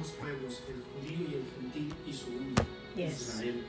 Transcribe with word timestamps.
los 0.00 0.08
pueblos, 0.16 0.62
el 0.66 0.80
judío 0.80 1.28
y 1.28 1.34
el 1.36 1.44
gentil, 1.60 1.92
hizo 2.08 2.26
uno, 2.32 2.56
Yes. 2.96 3.20
Israel, 3.20 3.62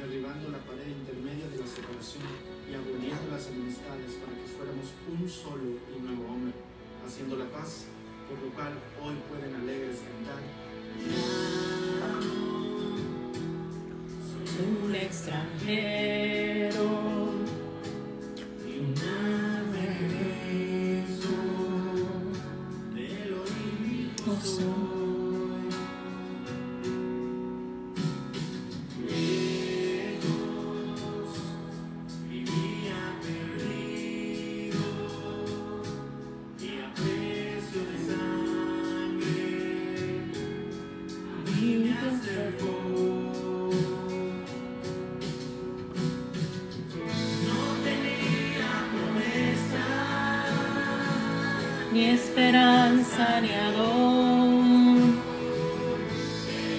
derribando 0.00 0.48
la 0.50 0.58
pared 0.58 0.88
intermedia 0.88 1.46
de 1.46 1.58
la 1.60 1.66
separación 1.66 2.24
y 2.68 2.74
aboliendo 2.74 3.30
las 3.30 3.46
enemistades 3.48 4.14
para 4.18 4.32
que 4.32 4.48
fuéramos 4.56 4.88
un 5.06 5.28
solo 5.28 5.76
y 5.94 6.00
nuevo 6.00 6.24
hombre, 6.32 6.54
haciendo 7.06 7.36
la 7.36 7.44
paz, 7.50 7.84
por 8.28 8.38
lo 8.42 8.48
cual 8.54 8.72
hoy 9.04 9.14
pueden 9.28 9.54
alegres 9.54 9.98
cantar. 10.00 10.42
un 14.54 14.94
extranjero 14.94 16.84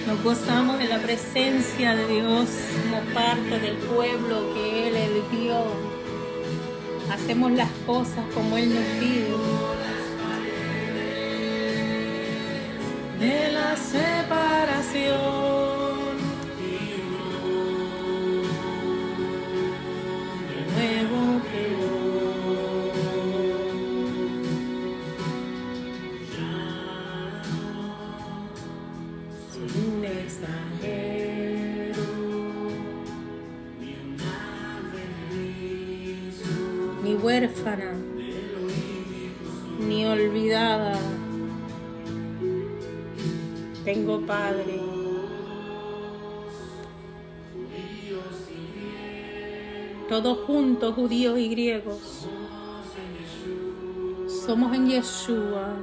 Nos 0.06 0.22
gozamos 0.22 0.78
de 0.78 0.84
la 0.86 0.98
presencia 0.98 1.96
de 1.96 2.06
Dios 2.08 2.50
como 2.82 3.00
parte 3.14 3.58
del 3.58 3.76
pueblo 3.76 4.52
que 4.52 4.88
Él 4.88 4.96
eligió. 4.96 5.64
Hacemos 7.10 7.52
las 7.52 7.70
cosas 7.86 8.24
como 8.34 8.58
Él 8.58 8.74
nos 8.74 8.84
pide. 9.00 9.34
De 13.18 13.52
la 13.52 13.74
separación. 13.76 14.56
Ni 37.06 37.14
huérfana, 37.14 37.92
ni 39.78 40.04
olvidada. 40.06 40.98
Tengo 43.84 44.20
padre. 44.26 44.80
Todos 50.08 50.38
juntos, 50.46 50.94
judíos 50.96 51.38
y 51.38 51.48
griegos. 51.48 52.26
Somos 54.44 54.74
en 54.74 54.88
Yeshua 54.88 55.76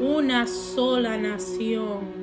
una 0.00 0.44
sola 0.48 1.16
nación. 1.16 2.17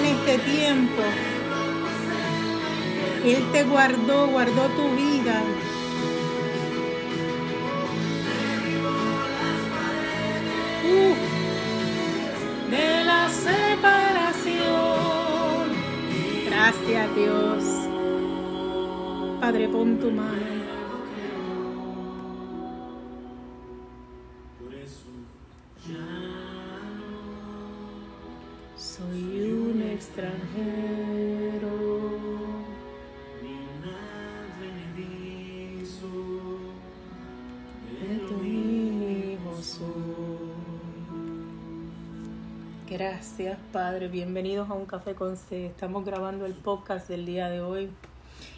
En 0.00 0.06
este 0.06 0.38
tiempo. 0.38 1.02
Él 3.24 3.44
te 3.52 3.64
guardó, 3.64 4.28
guardó 4.28 4.68
tu 4.68 4.88
vida. 4.96 5.42
Uf, 10.90 11.18
de 12.70 13.04
la 13.04 13.28
separación. 13.28 14.60
Gracias 16.46 17.14
Dios. 17.14 17.64
Padre, 19.40 19.68
pon 19.68 19.98
tu 19.98 20.10
mano. 20.10 20.49
Padre. 43.90 44.06
Bienvenidos 44.06 44.70
a 44.70 44.74
Un 44.74 44.86
Café 44.86 45.16
con 45.16 45.36
C. 45.36 45.66
Estamos 45.66 46.04
grabando 46.04 46.46
el 46.46 46.54
podcast 46.54 47.08
del 47.08 47.26
día 47.26 47.50
de 47.50 47.60
hoy. 47.60 47.90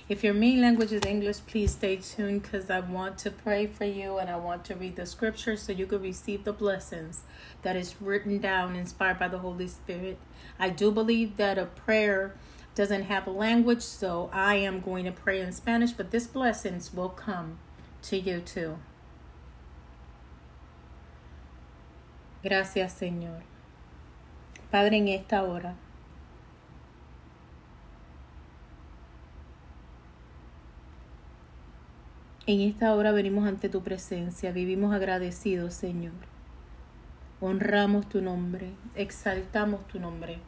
If 0.06 0.22
your 0.22 0.34
main 0.34 0.60
language 0.60 0.93
is 0.93 1.06
English, 1.06 1.41
please 1.47 1.72
stay 1.72 1.97
tuned 1.97 2.43
because 2.43 2.69
I 2.69 2.81
want 2.81 3.16
to 3.20 3.31
pray 3.31 3.66
for 3.66 3.87
you 3.87 4.19
and 4.19 4.28
I 4.28 4.37
want 4.37 4.66
to 4.66 4.75
read 4.75 4.97
the 4.97 5.06
scripture 5.06 5.56
so 5.56 5.72
you 5.72 5.87
can 5.87 6.03
receive 6.03 6.44
the 6.44 6.53
blessings 6.53 7.22
that 7.62 7.76
is 7.76 7.94
written 7.98 8.41
down, 8.41 8.76
inspired 8.76 9.19
by 9.19 9.28
the 9.28 9.38
Holy 9.38 9.69
Spirit. 9.69 10.19
I 10.59 10.69
do 10.69 10.91
believe 10.91 11.38
that 11.38 11.56
a 11.56 11.65
prayer 11.65 12.34
doesn't 12.75 13.04
have 13.04 13.26
a 13.26 13.31
language, 13.31 13.81
so 13.81 14.28
I 14.34 14.56
am 14.56 14.81
going 14.81 15.06
to 15.06 15.12
pray 15.12 15.41
in 15.41 15.53
Spanish, 15.53 15.92
but 15.92 16.10
this 16.10 16.26
blessings 16.26 16.92
will 16.92 17.09
come 17.09 17.56
to 18.03 18.19
you 18.19 18.41
too. 18.41 18.76
Gracias, 22.42 23.01
Señor. 23.01 23.52
Padre, 24.72 24.97
en 24.97 25.09
esta 25.09 25.42
hora. 25.42 25.74
En 32.47 32.63
esta 32.63 32.95
hora 32.95 33.13
venimos 33.13 33.47
ante 33.47 33.69
tu 33.69 33.83
presencia, 33.83 34.51
vivimos 34.51 34.95
agradecidos, 34.95 35.74
Señor. 35.74 36.15
Honramos 37.42 38.09
tu 38.09 38.22
nombre, 38.22 38.71
exaltamos 38.95 39.86
tu 39.89 40.01
nombre. 40.01 40.39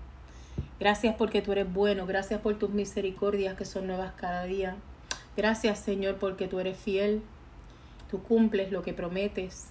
Gracias 0.80 1.16
porque 1.16 1.42
tú 1.42 1.52
eres 1.52 1.70
bueno, 1.70 2.06
gracias 2.06 2.40
por 2.40 2.58
tus 2.58 2.70
misericordias 2.70 3.58
que 3.58 3.66
son 3.66 3.86
nuevas 3.86 4.14
cada 4.16 4.44
día. 4.44 4.74
Gracias, 5.36 5.80
Señor, 5.80 6.16
porque 6.16 6.48
tú 6.48 6.60
eres 6.60 6.78
fiel, 6.78 7.20
tú 8.10 8.22
cumples 8.22 8.72
lo 8.72 8.80
que 8.80 8.94
prometes. 8.94 9.68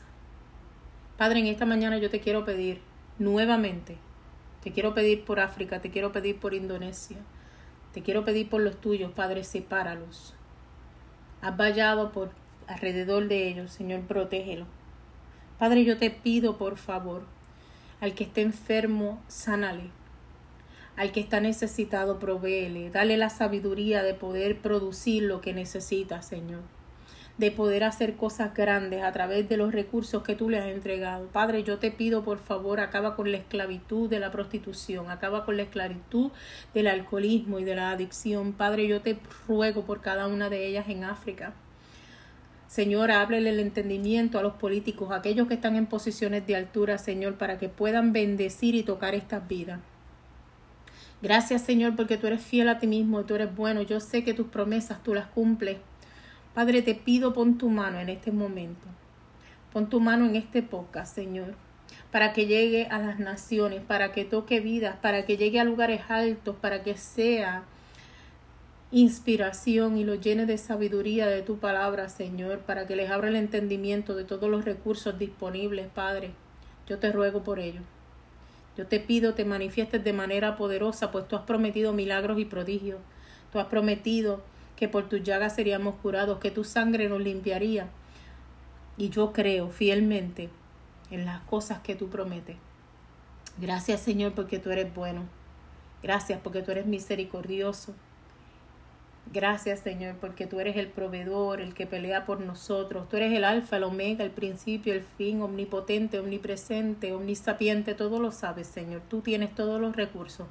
Padre, 1.18 1.40
en 1.40 1.48
esta 1.48 1.66
mañana 1.66 1.98
yo 1.98 2.12
te 2.12 2.20
quiero 2.20 2.46
pedir 2.46 2.82
nuevamente, 3.18 3.98
te 4.64 4.72
quiero 4.72 4.94
pedir 4.94 5.26
por 5.26 5.40
África, 5.42 5.82
te 5.82 5.92
quiero 5.92 6.12
pedir 6.12 6.40
por 6.40 6.54
Indonesia, 6.54 7.18
te 7.94 8.02
quiero 8.02 8.24
pedir 8.24 8.50
por 8.50 8.62
los 8.62 8.80
tuyos, 8.80 9.12
Padre, 9.12 9.44
sepáralos. 9.44 10.34
Has 11.42 11.58
vallado 11.58 12.12
por 12.14 12.32
alrededor 12.68 13.28
de 13.28 13.50
ellos, 13.50 13.72
Señor, 13.72 14.02
protégelo. 14.02 14.66
Padre, 15.60 15.84
yo 15.84 15.98
te 15.98 16.10
pido, 16.10 16.58
por 16.58 16.78
favor, 16.78 17.26
al 18.00 18.16
que 18.16 18.24
esté 18.24 18.42
enfermo, 18.42 19.22
sánale. 19.28 19.90
Al 20.96 21.12
que 21.12 21.20
está 21.20 21.42
necesitado, 21.42 22.20
provéele. 22.20 22.90
Dale 22.90 23.18
la 23.18 23.30
sabiduría 23.30 24.02
de 24.02 24.14
poder 24.14 24.60
producir 24.60 25.24
lo 25.24 25.42
que 25.42 25.54
necesita, 25.54 26.22
Señor 26.22 26.62
de 27.38 27.50
poder 27.50 27.84
hacer 27.84 28.16
cosas 28.16 28.54
grandes 28.54 29.04
a 29.04 29.12
través 29.12 29.50
de 29.50 29.58
los 29.58 29.72
recursos 29.72 30.22
que 30.24 30.36
tú 30.36 30.50
le 30.50 30.60
has 30.60 30.68
entregado. 30.68 31.28
Padre, 31.28 31.64
yo 31.64 31.80
te 31.80 31.90
pido 31.90 32.24
por 32.24 32.38
favor, 32.38 32.80
acaba 32.80 33.16
con 33.16 33.32
la 33.32 33.38
esclavitud 33.38 34.10
de 34.10 34.20
la 34.20 34.32
prostitución, 34.32 35.10
acaba 35.10 35.44
con 35.44 35.58
la 35.58 35.64
esclavitud 35.64 36.32
del 36.74 36.88
alcoholismo 36.88 37.60
y 37.60 37.64
de 37.64 37.76
la 37.76 37.92
adicción. 37.92 38.54
Padre, 38.54 38.88
yo 38.88 39.02
te 39.02 39.18
ruego 39.48 39.84
por 39.84 40.02
cada 40.02 40.28
una 40.28 40.50
de 40.50 40.68
ellas 40.68 40.88
en 40.90 41.04
África. 41.04 41.54
Señor, 42.68 43.12
háblele 43.12 43.52
el 43.52 43.60
entendimiento 43.60 44.40
a 44.40 44.44
los 44.44 44.54
políticos, 44.54 45.12
a 45.12 45.18
aquellos 45.18 45.48
que 45.48 45.54
están 45.56 45.76
en 45.76 45.86
posiciones 45.86 46.46
de 46.48 46.56
altura, 46.56 46.98
Señor, 46.98 47.36
para 47.36 47.60
que 47.60 47.70
puedan 47.70 48.14
bendecir 48.14 48.74
y 48.76 48.84
tocar 48.84 49.14
estas 49.16 49.48
vidas. 49.48 49.80
Gracias, 51.22 51.62
Señor, 51.62 51.96
porque 51.96 52.18
tú 52.18 52.28
eres 52.28 52.42
fiel 52.42 52.70
a 52.70 52.80
ti 52.80 52.88
mismo 52.88 53.22
y 53.22 53.24
tú 53.24 53.36
eres 53.36 53.56
bueno. 53.56 53.82
Yo 53.82 54.00
sé 54.00 54.24
que 54.24 54.34
tus 54.34 54.48
promesas 54.48 55.04
tú 55.04 55.14
las 55.14 55.28
cumples. 55.28 55.78
Padre, 56.54 56.84
te 56.84 56.94
pido 56.94 57.34
pon 57.34 57.58
tu 57.58 57.70
mano 57.70 58.00
en 58.00 58.10
este 58.10 58.32
momento. 58.32 58.88
Pon 59.72 59.90
tu 59.90 60.00
mano 60.00 60.26
en 60.26 60.36
este 60.36 60.62
podcast, 60.62 61.16
Señor, 61.16 61.56
para 62.12 62.32
que 62.32 62.46
llegue 62.46 62.86
a 62.86 63.00
las 63.00 63.18
naciones, 63.18 63.82
para 63.82 64.12
que 64.12 64.24
toque 64.24 64.60
vidas, 64.60 64.96
para 65.02 65.26
que 65.26 65.36
llegue 65.36 65.60
a 65.60 65.64
lugares 65.64 66.02
altos, 66.10 66.56
para 66.56 66.84
que 66.84 66.96
sea 66.96 67.64
inspiración 68.92 69.98
y 69.98 70.04
lo 70.04 70.14
llene 70.14 70.46
de 70.46 70.60
sabiduría 70.60 71.26
de 71.26 71.42
tu 71.42 71.58
palabra, 71.58 72.08
Señor, 72.08 72.60
para 72.60 72.86
que 72.86 72.96
les 72.96 73.10
abra 73.10 73.30
el 73.30 73.36
entendimiento 73.36 74.14
de 74.14 74.24
todos 74.24 74.48
los 74.48 74.64
recursos 74.64 75.18
disponibles, 75.18 75.88
Padre. 75.88 76.34
Yo 76.88 77.00
te 77.00 77.12
ruego 77.12 77.44
por 77.44 77.58
ello. 77.58 77.82
Yo 78.78 78.86
te 78.86 79.00
pido 79.00 79.34
te 79.34 79.44
manifiestes 79.44 80.04
de 80.04 80.14
manera 80.14 80.56
poderosa, 80.56 81.12
pues 81.12 81.28
tú 81.28 81.36
has 81.36 81.44
prometido 81.44 81.94
milagros 81.94 82.38
y 82.38 82.46
prodigios. 82.46 83.00
Tú 83.52 83.58
has 83.58 83.66
prometido 83.66 84.42
que 84.76 84.88
por 84.88 85.10
tus 85.10 85.24
llagas 85.24 85.56
seríamos 85.56 85.96
curados, 85.96 86.40
que 86.40 86.52
tu 86.52 86.64
sangre 86.64 87.10
nos 87.10 87.22
limpiaría. 87.22 87.90
Y 88.98 89.10
yo 89.10 89.34
creo 89.34 89.70
fielmente 89.70 90.50
en 91.12 91.26
las 91.26 91.42
cosas 91.42 91.80
que 91.80 91.96
tú 91.96 92.10
prometes. 92.10 92.58
Gracias 93.60 94.02
Señor 94.02 94.34
porque 94.34 94.60
tú 94.60 94.72
eres 94.72 94.94
bueno. 94.94 95.24
Gracias 96.02 96.40
porque 96.44 96.62
tú 96.62 96.72
eres 96.72 96.86
misericordioso. 96.86 97.94
Gracias 99.32 99.80
Señor 99.80 100.16
porque 100.20 100.48
tú 100.48 100.60
eres 100.60 100.76
el 100.76 100.88
proveedor, 100.88 101.62
el 101.62 101.74
que 101.74 101.88
pelea 101.88 102.26
por 102.26 102.40
nosotros. 102.42 103.08
Tú 103.10 103.18
eres 103.18 103.32
el 103.34 103.44
alfa, 103.44 103.78
el 103.78 103.84
omega, 103.84 104.24
el 104.24 104.32
principio, 104.32 104.94
el 104.94 105.02
fin, 105.02 105.42
omnipotente, 105.42 106.20
omnipresente, 106.20 107.14
omnisapiente. 107.14 107.96
Todo 107.96 108.20
lo 108.20 108.32
sabes 108.32 108.68
Señor. 108.68 109.02
Tú 109.08 109.22
tienes 109.22 109.56
todos 109.56 109.80
los 109.80 109.96
recursos 109.96 110.48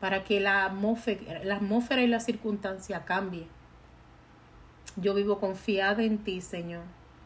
para 0.00 0.24
que 0.24 0.40
la 0.40 0.64
atmósfera, 0.64 2.02
y 2.02 2.06
la 2.06 2.20
circunstancia 2.20 3.04
cambie. 3.04 3.46
Yo 4.96 5.14
vivo 5.14 5.38
confiada 5.38 6.02
en 6.02 6.18
ti, 6.18 6.40
Señor, 6.40 6.82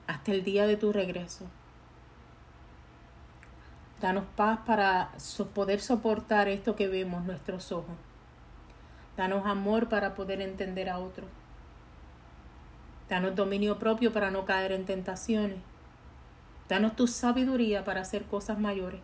hasta 0.07 0.33
el 0.33 0.45
día 0.45 0.67
de 0.67 0.77
tu 0.77 0.93
regreso. 0.93 1.47
Danos 4.01 4.25
paz 4.37 4.59
para 4.67 5.13
poder 5.55 5.81
soportar 5.81 6.49
esto 6.49 6.77
que 6.77 6.89
vemos 6.89 7.25
nuestros 7.25 7.73
ojos. 7.73 7.97
Danos 9.17 9.47
amor 9.47 9.89
para 9.89 10.15
poder 10.15 10.43
entender 10.43 10.91
a 10.91 10.99
otros. 10.99 11.29
Danos 13.09 13.37
dominio 13.37 13.79
propio 13.79 14.13
para 14.13 14.31
no 14.31 14.45
caer 14.45 14.73
en 14.73 14.85
tentaciones. 14.85 15.59
Danos 16.69 16.97
tu 16.97 17.07
sabiduría 17.07 17.85
para 17.85 18.01
hacer 18.01 18.25
cosas 18.25 18.59
mayores. 18.59 19.01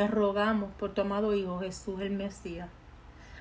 Te 0.00 0.08
rogamos 0.08 0.70
por 0.78 0.94
tu 0.94 1.02
amado 1.02 1.34
Hijo 1.34 1.58
Jesús 1.58 2.00
el 2.00 2.12
Mesías, 2.12 2.70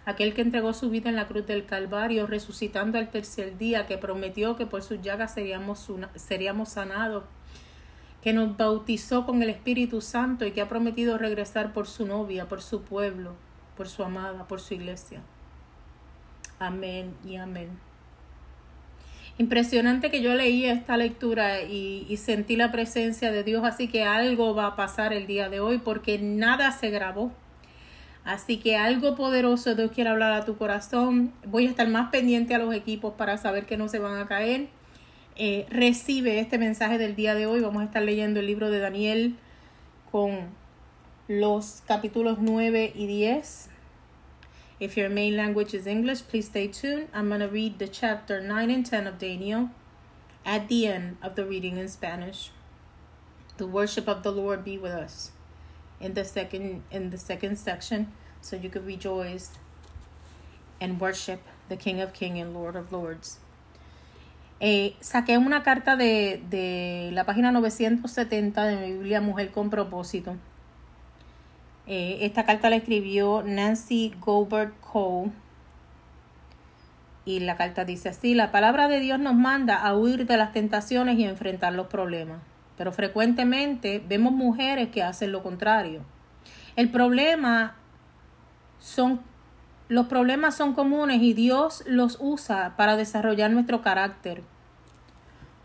aquel 0.05 0.33
que 0.33 0.41
entregó 0.41 0.73
su 0.73 0.89
vida 0.89 1.09
en 1.09 1.15
la 1.15 1.25
cruz 1.25 1.47
del 1.47 1.65
Calvario, 1.65 2.27
resucitando 2.27 2.97
al 2.97 3.11
tercer 3.11 3.57
día, 3.57 3.87
que 3.87 3.97
prometió 3.97 4.57
que 4.57 4.65
por 4.65 4.83
sus 4.83 5.01
llagas 5.01 5.33
seríamos, 5.33 5.89
seríamos 6.15 6.67
sanados, 6.67 7.23
que 8.21 8.33
nos 8.33 8.57
bautizó 8.57 9.25
con 9.25 9.41
el 9.41 9.49
Espíritu 9.49 10.01
Santo 10.01 10.45
y 10.45 10.51
que 10.51 10.59
ha 10.59 10.67
prometido 10.67 11.17
regresar 11.17 11.71
por 11.71 11.87
su 11.87 12.05
novia, 12.05 12.49
por 12.49 12.61
su 12.61 12.81
pueblo, 12.81 13.35
por 13.77 13.87
su 13.87 14.03
amada, 14.03 14.45
por 14.45 14.59
su 14.59 14.73
iglesia. 14.73 15.21
Amén 16.59 17.15
y 17.25 17.37
amén. 17.37 17.88
Impresionante 19.39 20.11
que 20.11 20.21
yo 20.21 20.33
leí 20.33 20.65
esta 20.65 20.97
lectura 20.97 21.61
y, 21.61 22.13
sentí 22.17 22.57
la 22.57 22.73
presencia 22.73 23.31
de 23.31 23.45
Dios, 23.45 23.63
así 23.63 23.87
que 23.87 24.03
algo 24.03 24.53
va 24.53 24.65
a 24.67 24.75
pasar 24.75 25.13
el 25.13 25.27
día 25.27 25.47
de 25.47 25.61
hoy 25.61 25.77
porque 25.77 26.19
nada 26.19 26.73
se 26.73 26.89
grabó. 26.89 27.31
Así 28.25 28.57
que 28.57 28.75
algo 28.75 29.15
poderoso 29.15 29.75
Dios 29.75 29.91
quiere 29.93 30.09
hablar 30.09 30.33
a 30.33 30.43
tu 30.43 30.57
corazón. 30.57 31.31
Voy 31.47 31.67
a 31.67 31.69
estar 31.69 31.87
más 31.87 32.09
pendiente 32.09 32.53
a 32.53 32.57
los 32.57 32.75
equipos 32.75 33.13
para 33.13 33.37
saber 33.37 33.65
que 33.65 33.77
no 33.77 33.87
se 33.87 33.99
van 33.99 34.19
a 34.19 34.27
caer. 34.27 34.67
Eh, 35.37 35.65
recibe 35.69 36.41
este 36.41 36.57
mensaje 36.57 36.97
del 36.97 37.15
día 37.15 37.33
de 37.33 37.45
hoy. 37.45 37.61
Vamos 37.61 37.81
a 37.81 37.85
estar 37.85 38.03
leyendo 38.03 38.41
el 38.41 38.45
libro 38.45 38.69
de 38.69 38.79
Daniel 38.79 39.37
con 40.11 40.49
los 41.29 41.81
capítulos 41.87 42.39
9 42.41 42.91
y 42.93 43.07
10. 43.07 43.69
If 44.79 44.95
your 44.95 45.09
main 45.09 45.35
language 45.35 45.73
is 45.73 45.85
English, 45.85 46.21
please 46.29 46.45
stay 46.45 46.67
tuned. 46.67 47.09
I'm 47.13 47.27
going 47.27 47.41
to 47.41 47.49
read 47.49 47.79
the 47.79 47.87
chapter 47.87 48.39
9 48.39 48.71
and 48.71 48.85
10 48.85 49.07
of 49.07 49.19
Daniel 49.19 49.71
at 50.45 50.69
the 50.69 50.87
end 50.87 51.17
of 51.21 51.35
the 51.35 51.45
reading 51.45 51.75
in 51.75 51.89
Spanish. 51.89 52.51
The 53.57 53.67
worship 53.67 54.07
of 54.07 54.23
the 54.23 54.31
Lord 54.31 54.63
be 54.63 54.77
with 54.77 54.93
us 54.93 55.31
in 55.99 56.13
the 56.13 56.23
second 56.23 56.83
in 56.91 57.09
the 57.09 57.17
second 57.17 57.57
section 57.57 58.13
so 58.39 58.55
you 58.55 58.69
can 58.69 58.85
rejoice 58.85 59.51
and 60.79 60.97
worship 60.97 61.41
the 61.67 61.75
King 61.75 61.99
of 61.99 62.13
Kings 62.13 62.39
and 62.39 62.53
Lord 62.53 62.77
of 62.77 62.93
Lords. 62.93 63.39
Eh, 64.61 64.95
saqué 65.01 65.37
una 65.37 65.61
carta 65.61 65.97
de, 65.97 66.41
de 66.49 67.11
la 67.11 67.25
página 67.25 67.51
970 67.51 68.65
de 68.65 68.75
mi 68.77 68.93
Biblia 68.93 69.19
Mujer 69.19 69.51
con 69.51 69.69
propósito 69.69 70.37
Eh, 71.91 72.19
esta 72.21 72.45
carta 72.45 72.69
la 72.69 72.75
escribió 72.75 73.41
Nancy 73.43 74.13
Gobert 74.19 74.79
Cole. 74.79 75.31
Y 77.25 77.39
la 77.39 77.57
carta 77.57 77.83
dice 77.83 78.09
así, 78.09 78.35
la 78.35 78.51
palabra 78.51 78.87
de 78.87 78.99
Dios 78.99 79.19
nos 79.19 79.33
manda 79.33 79.75
a 79.75 79.95
huir 79.95 80.27
de 80.27 80.37
las 80.37 80.53
tentaciones 80.53 81.17
y 81.17 81.23
enfrentar 81.23 81.73
los 81.73 81.87
problemas. 81.87 82.41
Pero 82.77 82.91
frecuentemente 82.91 84.03
vemos 84.07 84.33
mujeres 84.33 84.89
que 84.89 85.01
hacen 85.01 85.31
lo 85.31 85.41
contrario. 85.41 86.01
El 86.75 86.91
problema 86.91 87.75
son 88.77 89.21
los 89.87 90.05
problemas 90.05 90.55
son 90.55 90.73
comunes 90.75 91.19
y 91.23 91.33
Dios 91.33 91.83
los 91.87 92.17
usa 92.21 92.75
para 92.77 92.95
desarrollar 92.97 93.49
nuestro 93.49 93.81
carácter. 93.81 94.43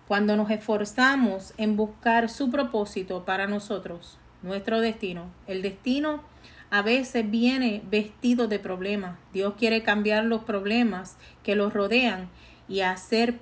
Cuando 0.08 0.36
nos 0.36 0.50
esforzamos 0.50 1.52
en 1.58 1.76
buscar 1.76 2.30
su 2.30 2.50
propósito 2.50 3.26
para 3.26 3.46
nosotros, 3.46 4.18
nuestro 4.44 4.80
destino. 4.80 5.30
El 5.48 5.62
destino 5.62 6.22
a 6.70 6.82
veces 6.82 7.28
viene 7.28 7.82
vestido 7.90 8.46
de 8.46 8.58
problemas. 8.60 9.18
Dios 9.32 9.54
quiere 9.58 9.82
cambiar 9.82 10.24
los 10.24 10.44
problemas 10.44 11.16
que 11.42 11.56
los 11.56 11.72
rodean 11.72 12.28
y, 12.68 12.82
hacer 12.82 13.40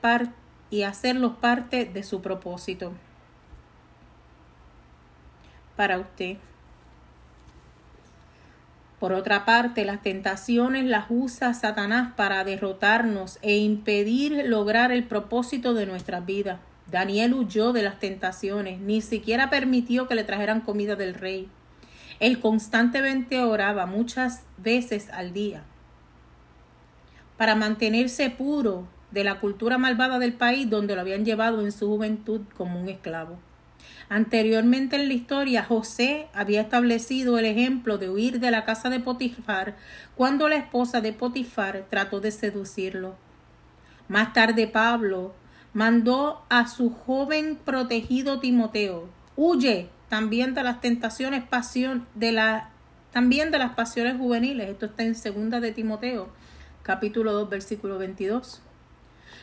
y 0.70 0.82
hacerlos 0.84 1.34
parte 1.36 1.84
de 1.84 2.02
su 2.02 2.22
propósito 2.22 2.92
para 5.76 5.98
usted. 5.98 6.36
Por 9.00 9.12
otra 9.12 9.44
parte, 9.44 9.84
las 9.84 10.00
tentaciones 10.02 10.84
las 10.84 11.06
usa 11.08 11.54
Satanás 11.54 12.12
para 12.14 12.44
derrotarnos 12.44 13.40
e 13.42 13.56
impedir 13.56 14.44
lograr 14.46 14.92
el 14.92 15.02
propósito 15.02 15.74
de 15.74 15.86
nuestras 15.86 16.24
vidas. 16.24 16.60
Daniel 16.92 17.34
huyó 17.34 17.72
de 17.72 17.82
las 17.82 17.98
tentaciones, 17.98 18.78
ni 18.78 19.00
siquiera 19.00 19.50
permitió 19.50 20.06
que 20.06 20.14
le 20.14 20.24
trajeran 20.24 20.60
comida 20.60 20.94
del 20.94 21.14
rey. 21.14 21.48
Él 22.20 22.38
constantemente 22.38 23.42
oraba 23.42 23.86
muchas 23.86 24.44
veces 24.58 25.08
al 25.10 25.32
día 25.32 25.64
para 27.36 27.56
mantenerse 27.56 28.30
puro 28.30 28.86
de 29.10 29.24
la 29.24 29.40
cultura 29.40 29.76
malvada 29.78 30.20
del 30.20 30.34
país 30.34 30.70
donde 30.70 30.94
lo 30.94 31.00
habían 31.00 31.24
llevado 31.24 31.62
en 31.62 31.72
su 31.72 31.88
juventud 31.88 32.42
como 32.56 32.80
un 32.80 32.88
esclavo. 32.88 33.36
Anteriormente 34.08 34.94
en 34.94 35.08
la 35.08 35.14
historia, 35.14 35.64
José 35.64 36.28
había 36.34 36.60
establecido 36.60 37.38
el 37.38 37.46
ejemplo 37.46 37.98
de 37.98 38.10
huir 38.10 38.38
de 38.38 38.50
la 38.50 38.64
casa 38.64 38.90
de 38.90 39.00
Potifar 39.00 39.76
cuando 40.14 40.48
la 40.48 40.56
esposa 40.56 41.00
de 41.00 41.12
Potifar 41.12 41.86
trató 41.90 42.20
de 42.20 42.30
seducirlo. 42.30 43.16
Más 44.06 44.32
tarde 44.32 44.68
Pablo 44.68 45.34
mandó 45.74 46.44
a 46.48 46.68
su 46.68 46.90
joven 46.90 47.58
protegido 47.64 48.40
Timoteo, 48.40 49.08
huye 49.36 49.88
también 50.08 50.54
de 50.54 50.62
las 50.62 50.80
tentaciones 50.80 51.44
pasión 51.44 52.06
de 52.14 52.32
la 52.32 52.68
también 53.12 53.50
de 53.50 53.58
las 53.58 53.74
pasiones 53.74 54.16
juveniles. 54.16 54.70
Esto 54.70 54.86
está 54.86 55.02
en 55.02 55.14
segunda 55.14 55.60
de 55.60 55.72
Timoteo, 55.72 56.30
capítulo 56.82 57.32
2, 57.32 57.50
versículo 57.50 57.98
22. 57.98 58.62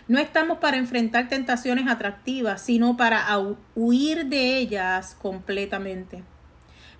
No 0.08 0.18
estamos 0.18 0.58
para 0.58 0.78
enfrentar 0.78 1.30
tentaciones 1.30 1.88
atractivas, 1.88 2.62
sino 2.62 2.98
para 2.98 3.28
huir 3.76 4.26
de 4.26 4.58
ellas 4.58 5.16
completamente. 5.22 6.24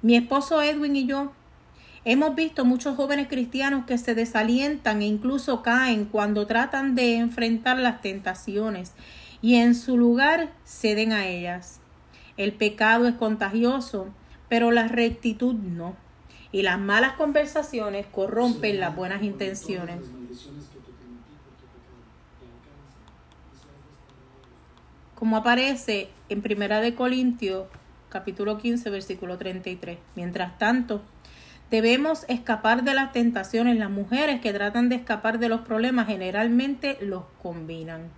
Mi 0.04 0.16
esposo 0.16 0.62
Edwin 0.62 0.96
y 0.96 1.08
yo 1.08 1.34
hemos 2.06 2.36
visto 2.36 2.66
muchos 2.66 2.96
jóvenes 2.96 3.28
cristianos 3.28 3.86
que 3.86 3.98
se 3.98 4.14
desalientan 4.14 5.02
e 5.02 5.08
incluso 5.08 5.64
caen 5.64 6.06
cuando 6.06 6.46
tratan 6.46 6.94
de 6.94 7.16
enfrentar 7.16 7.80
las 7.80 8.02
tentaciones 8.02 8.94
y 9.42 9.56
en 9.56 9.76
su 9.76 9.98
lugar 9.98 10.52
ceden 10.66 11.12
a 11.12 11.28
ellas. 11.28 11.80
El 12.38 12.54
pecado 12.54 13.08
es 13.08 13.16
contagioso, 13.16 14.08
pero 14.48 14.72
la 14.72 14.88
rectitud 14.88 15.56
no. 15.56 15.96
Y 16.52 16.64
las 16.64 16.80
malas 16.80 17.14
conversaciones 17.14 18.06
corrompen 18.08 18.80
las 18.80 18.96
buenas 18.96 19.24
intenciones. 19.24 20.00
como 25.20 25.36
aparece 25.36 26.08
en 26.30 26.42
Primera 26.42 26.80
de 26.80 26.96
Corintios 26.96 27.68
capítulo 28.08 28.58
15 28.58 28.90
versículo 28.90 29.38
33. 29.38 30.00
Mientras 30.16 30.58
tanto, 30.58 31.02
debemos 31.70 32.26
escapar 32.30 32.84
de 32.84 32.94
las 32.94 33.12
tentaciones. 33.12 33.78
Las 33.78 33.92
mujeres 33.92 34.40
que 34.40 34.54
tratan 34.54 34.88
de 34.88 34.96
escapar 34.96 35.38
de 35.38 35.50
los 35.50 35.62
problemas 35.62 36.08
generalmente 36.08 36.98
los 37.02 37.24
combinan. 37.44 38.10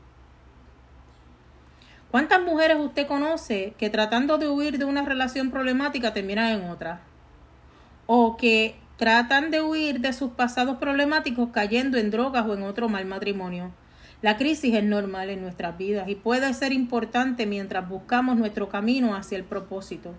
¿Cuántas 2.11 2.43
mujeres 2.43 2.75
usted 2.77 3.07
conoce 3.07 3.73
que 3.77 3.89
tratando 3.89 4.37
de 4.37 4.49
huir 4.49 4.77
de 4.77 4.83
una 4.83 5.01
relación 5.05 5.49
problemática 5.49 6.11
terminan 6.11 6.47
en 6.47 6.69
otra? 6.69 6.99
O 8.05 8.35
que 8.35 8.75
tratan 8.97 9.49
de 9.49 9.61
huir 9.61 10.01
de 10.01 10.11
sus 10.11 10.31
pasados 10.31 10.77
problemáticos 10.77 11.51
cayendo 11.53 11.97
en 11.97 12.11
drogas 12.11 12.45
o 12.45 12.53
en 12.53 12.63
otro 12.63 12.89
mal 12.89 13.05
matrimonio. 13.05 13.71
La 14.21 14.35
crisis 14.35 14.75
es 14.75 14.83
normal 14.83 15.29
en 15.29 15.41
nuestras 15.41 15.77
vidas 15.77 16.09
y 16.09 16.15
puede 16.15 16.53
ser 16.53 16.73
importante 16.73 17.45
mientras 17.45 17.87
buscamos 17.87 18.35
nuestro 18.35 18.67
camino 18.67 19.15
hacia 19.15 19.37
el 19.37 19.45
propósito. 19.45 20.13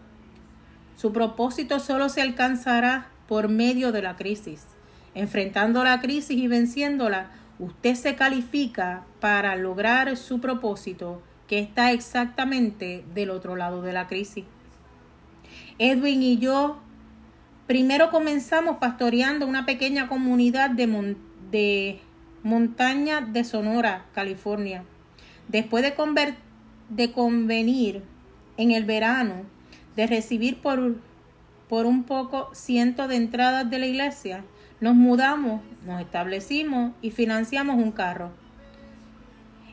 Su 0.96 1.12
propósito 1.12 1.78
solo 1.78 2.08
se 2.08 2.22
alcanzará 2.22 3.08
por 3.28 3.50
medio 3.50 3.92
de 3.92 4.00
la 4.00 4.16
crisis. 4.16 4.66
Enfrentando 5.14 5.84
la 5.84 6.00
crisis 6.00 6.38
y 6.38 6.48
venciéndola, 6.48 7.32
usted 7.58 7.96
se 7.96 8.14
califica 8.16 9.04
para 9.20 9.56
lograr 9.56 10.16
su 10.16 10.40
propósito 10.40 11.20
que 11.52 11.58
está 11.58 11.92
exactamente 11.92 13.04
del 13.14 13.28
otro 13.28 13.56
lado 13.56 13.82
de 13.82 13.92
la 13.92 14.06
crisis. 14.06 14.46
Edwin 15.78 16.22
y 16.22 16.38
yo 16.38 16.80
primero 17.66 18.10
comenzamos 18.10 18.78
pastoreando 18.78 19.46
una 19.46 19.66
pequeña 19.66 20.08
comunidad 20.08 20.70
de, 20.70 22.00
montaña 22.42 23.20
de 23.20 23.44
Sonora, 23.44 24.06
California. 24.14 24.84
Después 25.48 25.84
de, 25.84 27.12
convenir 27.12 28.02
en 28.56 28.70
el 28.70 28.86
verano 28.86 29.42
de 29.94 30.06
recibir 30.06 30.62
por, 30.62 30.96
por 31.68 31.84
un 31.84 32.04
poco 32.04 32.48
ciento 32.54 33.08
de 33.08 33.16
entradas 33.16 33.68
de 33.68 33.78
la 33.78 33.86
iglesia, 33.88 34.42
nos 34.80 34.94
mudamos, 34.94 35.60
nos 35.84 36.00
establecimos 36.00 36.92
y 37.02 37.10
financiamos 37.10 37.76
un 37.76 37.92
carro. 37.92 38.41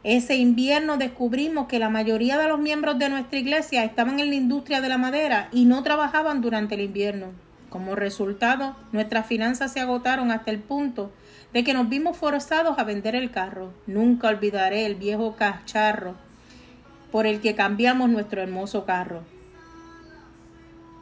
Ese 0.04 0.36
invierno 0.36 0.98
descubrimos 0.98 1.68
que 1.68 1.78
la 1.78 1.90
mayoría 1.90 2.38
de 2.38 2.48
los 2.48 2.60
miembros 2.60 2.98
de 3.00 3.10
nuestra 3.10 3.40
iglesia 3.40 3.84
estaban 3.84 4.20
en 4.20 4.30
la 4.30 4.36
industria 4.36 4.80
de 4.80 4.88
la 4.88 4.98
madera 4.98 5.50
y 5.52 5.66
no 5.66 5.84
trabajaban 5.84 6.40
durante 6.40 6.76
el 6.76 6.82
invierno. 6.82 7.28
Como 7.70 7.96
resultado, 7.96 8.76
nuestras 8.94 9.28
finanzas 9.28 9.74
se 9.74 9.82
agotaron 9.82 10.32
hasta 10.32 10.52
el 10.52 10.60
punto 10.60 11.12
de 11.54 11.64
que 11.64 11.74
nos 11.74 11.90
vimos 11.90 12.16
forzados 12.16 12.80
a 12.80 12.84
vender 12.84 13.16
el 13.16 13.30
carro. 13.30 13.74
Nunca 13.88 14.30
olvidaré 14.30 14.86
el 14.86 14.96
viejo 14.96 15.36
cacharro 15.36 16.16
por 17.12 17.26
el 17.26 17.42
que 17.42 17.56
cambiamos 17.56 18.10
nuestro 18.10 18.42
hermoso 18.42 18.86
carro. 18.86 19.24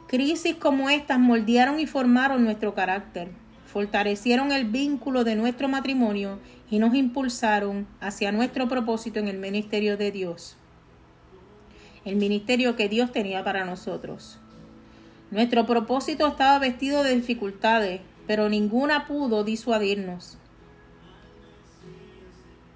Crisis 0.08 0.56
como 0.56 0.90
estas 0.90 1.18
moldearon 1.18 1.78
y 1.78 1.86
formaron 1.86 2.44
nuestro 2.44 2.74
carácter, 2.74 3.28
fortalecieron 3.78 4.50
el 4.50 4.64
vínculo 4.64 5.22
de 5.22 5.36
nuestro 5.36 5.68
matrimonio 5.68 6.40
y 6.68 6.80
nos 6.80 6.96
impulsaron 6.96 7.86
hacia 8.00 8.32
nuestro 8.32 8.66
propósito 8.66 9.20
en 9.20 9.28
el 9.28 9.38
ministerio 9.38 9.96
de 9.96 10.10
Dios, 10.10 10.56
el 12.04 12.16
ministerio 12.16 12.74
que 12.74 12.88
Dios 12.88 13.12
tenía 13.12 13.44
para 13.44 13.64
nosotros. 13.64 14.40
Nuestro 15.30 15.64
propósito 15.64 16.26
estaba 16.26 16.58
vestido 16.58 17.04
de 17.04 17.14
dificultades, 17.14 18.00
pero 18.26 18.48
ninguna 18.48 19.06
pudo 19.06 19.44
disuadirnos. 19.44 20.38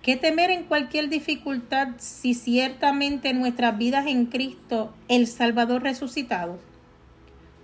¿Qué 0.02 0.14
temer 0.14 0.52
en 0.52 0.66
cualquier 0.66 1.08
dificultad 1.08 1.88
si 1.98 2.34
ciertamente 2.34 3.34
nuestras 3.34 3.76
vidas 3.76 4.06
en 4.06 4.26
Cristo, 4.26 4.94
el 5.08 5.26
Salvador 5.26 5.82
resucitado? 5.82 6.60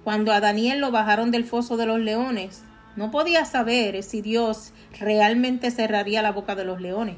Cuando 0.02 0.32
a 0.32 0.40
Daniel 0.40 0.80
lo 0.80 0.90
bajaron 0.90 1.30
del 1.30 1.44
foso 1.44 1.76
de 1.76 1.86
los 1.86 2.00
leones, 2.00 2.64
no 2.98 3.12
podía 3.12 3.44
saber 3.44 4.02
si 4.02 4.22
Dios 4.22 4.72
realmente 4.98 5.70
cerraría 5.70 6.20
la 6.20 6.32
boca 6.32 6.56
de 6.56 6.64
los 6.64 6.80
leones, 6.80 7.14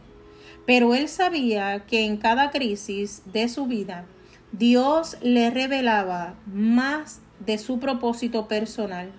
pero 0.67 0.95
él 0.95 1.09
sabía 1.09 1.87
que 1.87 2.05
en 2.05 2.19
cada 2.19 2.51
crisis 2.51 3.23
de 3.25 3.49
su 3.49 3.67
vida, 3.67 4.05
Dios 4.53 5.17
le 5.23 5.49
revelaba 5.49 6.35
más 6.45 7.23
de 7.39 7.57
su 7.57 7.81
propósito 7.81 8.47
personal. 8.47 9.11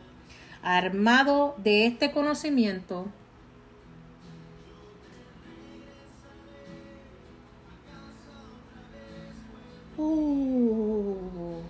Armado 0.61 1.55
de 1.57 1.87
este 1.87 2.11
conocimiento, 2.11 3.07
uh, 9.97 11.60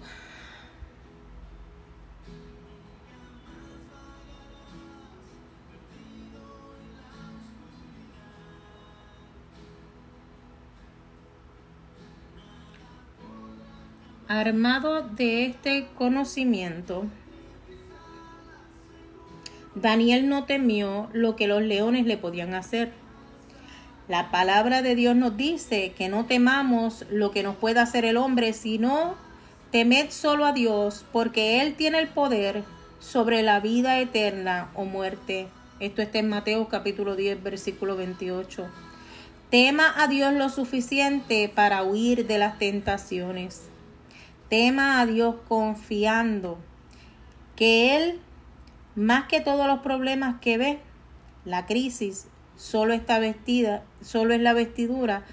armado 14.39 15.01
de 15.01 15.45
este 15.45 15.87
conocimiento, 15.97 17.05
Daniel 19.75 20.27
no 20.27 20.45
temió 20.45 21.09
lo 21.13 21.35
que 21.35 21.47
los 21.47 21.61
leones 21.61 22.05
le 22.05 22.17
podían 22.17 22.53
hacer. 22.53 22.91
La 24.07 24.29
palabra 24.31 24.81
de 24.81 24.95
Dios 24.95 25.15
nos 25.15 25.37
dice 25.37 25.93
que 25.97 26.09
no 26.09 26.25
temamos 26.25 27.05
lo 27.09 27.31
que 27.31 27.43
nos 27.43 27.55
pueda 27.55 27.81
hacer 27.81 28.03
el 28.03 28.17
hombre, 28.17 28.53
sino 28.53 29.15
temed 29.71 30.09
solo 30.09 30.45
a 30.45 30.51
Dios, 30.51 31.05
porque 31.11 31.61
Él 31.61 31.75
tiene 31.75 31.99
el 31.99 32.09
poder 32.09 32.63
sobre 32.99 33.41
la 33.41 33.59
vida 33.59 33.99
eterna 33.99 34.69
o 34.75 34.83
muerte. 34.85 35.47
Esto 35.79 36.01
está 36.01 36.19
en 36.19 36.29
Mateo 36.29 36.67
capítulo 36.67 37.15
10, 37.15 37.41
versículo 37.41 37.95
28. 37.95 38.67
Tema 39.49 39.93
a 39.97 40.07
Dios 40.07 40.33
lo 40.33 40.49
suficiente 40.49 41.51
para 41.53 41.83
huir 41.83 42.27
de 42.27 42.37
las 42.37 42.59
tentaciones. 42.59 43.70
Tema 44.51 44.99
a 44.99 45.05
Dios 45.05 45.35
confiando 45.47 46.57
que 47.55 47.95
Él 47.95 48.19
más 48.95 49.29
que 49.29 49.39
todos 49.39 49.65
los 49.65 49.79
problemas 49.79 50.41
que 50.41 50.57
ve, 50.57 50.79
la 51.45 51.65
crisis 51.65 52.27
solo 52.57 52.91
está 52.91 53.17
vestida, 53.19 53.85
solo 54.01 54.33
es 54.33 54.41
la 54.41 54.51
vestidura 54.51 55.23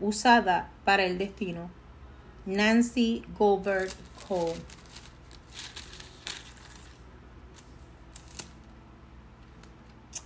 usada 0.00 0.68
para 0.84 1.04
el 1.04 1.16
destino. 1.16 1.70
Nancy 2.44 3.24
Goldberg 3.38 3.88
Cole. 4.28 4.60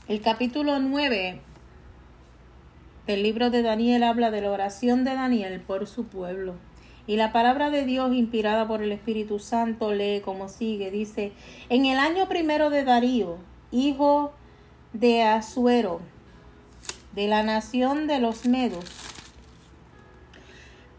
El 0.08 0.20
capítulo 0.20 0.80
9 0.80 1.40
del 3.06 3.22
libro 3.22 3.50
de 3.50 3.62
Daniel 3.62 4.02
habla 4.02 4.32
de 4.32 4.40
la 4.40 4.50
oración 4.50 5.04
de 5.04 5.14
Daniel 5.14 5.60
por 5.60 5.86
su 5.86 6.06
pueblo. 6.08 6.56
Y 7.06 7.16
la 7.16 7.32
palabra 7.32 7.70
de 7.70 7.84
Dios, 7.84 8.12
inspirada 8.14 8.66
por 8.66 8.82
el 8.82 8.90
Espíritu 8.90 9.38
Santo, 9.38 9.92
lee 9.92 10.20
como 10.24 10.48
sigue. 10.48 10.90
Dice, 10.90 11.32
en 11.68 11.86
el 11.86 11.98
año 11.98 12.28
primero 12.28 12.68
de 12.70 12.84
Darío, 12.84 13.38
hijo 13.70 14.32
de 14.92 15.22
Asuero, 15.22 16.00
de 17.14 17.28
la 17.28 17.42
nación 17.42 18.06
de 18.06 18.18
los 18.18 18.46
Medos, 18.46 18.84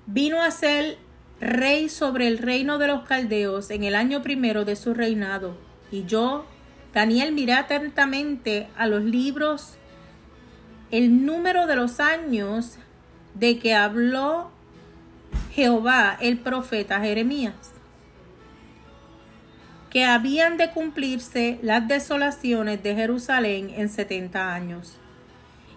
vino 0.05 0.41
a 0.41 0.51
ser 0.51 0.97
rey 1.39 1.89
sobre 1.89 2.27
el 2.27 2.37
reino 2.37 2.77
de 2.77 2.87
los 2.87 3.03
caldeos 3.03 3.69
en 3.69 3.83
el 3.83 3.95
año 3.95 4.21
primero 4.21 4.65
de 4.65 4.75
su 4.75 4.93
reinado. 4.93 5.57
Y 5.91 6.05
yo, 6.05 6.45
Daniel, 6.93 7.33
miré 7.33 7.53
atentamente 7.53 8.67
a 8.77 8.87
los 8.87 9.03
libros 9.03 9.73
el 10.89 11.25
número 11.25 11.67
de 11.67 11.75
los 11.75 11.99
años 11.99 12.77
de 13.35 13.59
que 13.59 13.75
habló 13.75 14.51
Jehová 15.57 16.15
el 16.21 16.37
profeta 16.37 16.99
Jeremías, 16.99 17.55
que 19.89 20.05
habían 20.05 20.55
de 20.55 20.69
cumplirse 20.69 21.57
las 21.63 21.87
desolaciones 21.87 22.83
de 22.83 22.93
Jerusalén 22.93 23.71
en 23.75 23.89
setenta 23.89 24.53
años. 24.53 24.97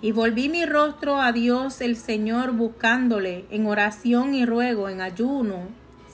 Y 0.02 0.12
volví 0.12 0.50
mi 0.50 0.66
rostro 0.66 1.18
a 1.18 1.32
Dios 1.32 1.80
el 1.80 1.96
Señor 1.96 2.52
buscándole 2.52 3.46
en 3.50 3.66
oración 3.66 4.34
y 4.34 4.44
ruego, 4.44 4.90
en 4.90 5.00
ayuno, 5.00 5.68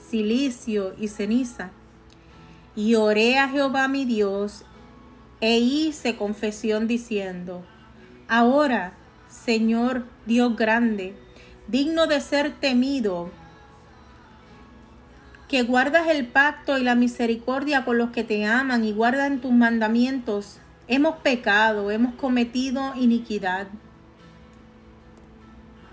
silicio 0.09 0.95
y 0.97 1.09
ceniza. 1.09 1.71
Y 2.73 2.95
oré 2.95 3.37
a 3.37 3.49
Jehová 3.49 3.89
mi 3.89 4.05
Dios 4.05 4.63
e 5.41 5.57
hice 5.57 6.15
confesión 6.15 6.87
diciendo, 6.87 7.65
Ahora, 8.29 8.93
Señor 9.27 10.05
Dios 10.25 10.55
grande, 10.55 11.17
digno 11.67 12.07
de 12.07 12.21
ser 12.21 12.53
temido, 12.61 13.29
que 15.47 15.63
guardas 15.63 16.07
el 16.07 16.27
pacto 16.27 16.77
y 16.77 16.83
la 16.83 16.95
misericordia 16.95 17.85
con 17.85 17.97
los 17.97 18.11
que 18.11 18.23
te 18.23 18.45
aman 18.45 18.83
y 18.83 18.91
guardan 18.91 19.39
tus 19.39 19.51
mandamientos, 19.51 20.59
hemos 20.87 21.17
pecado, 21.17 21.89
hemos 21.91 22.15
cometido 22.15 22.93
iniquidad. 22.95 23.67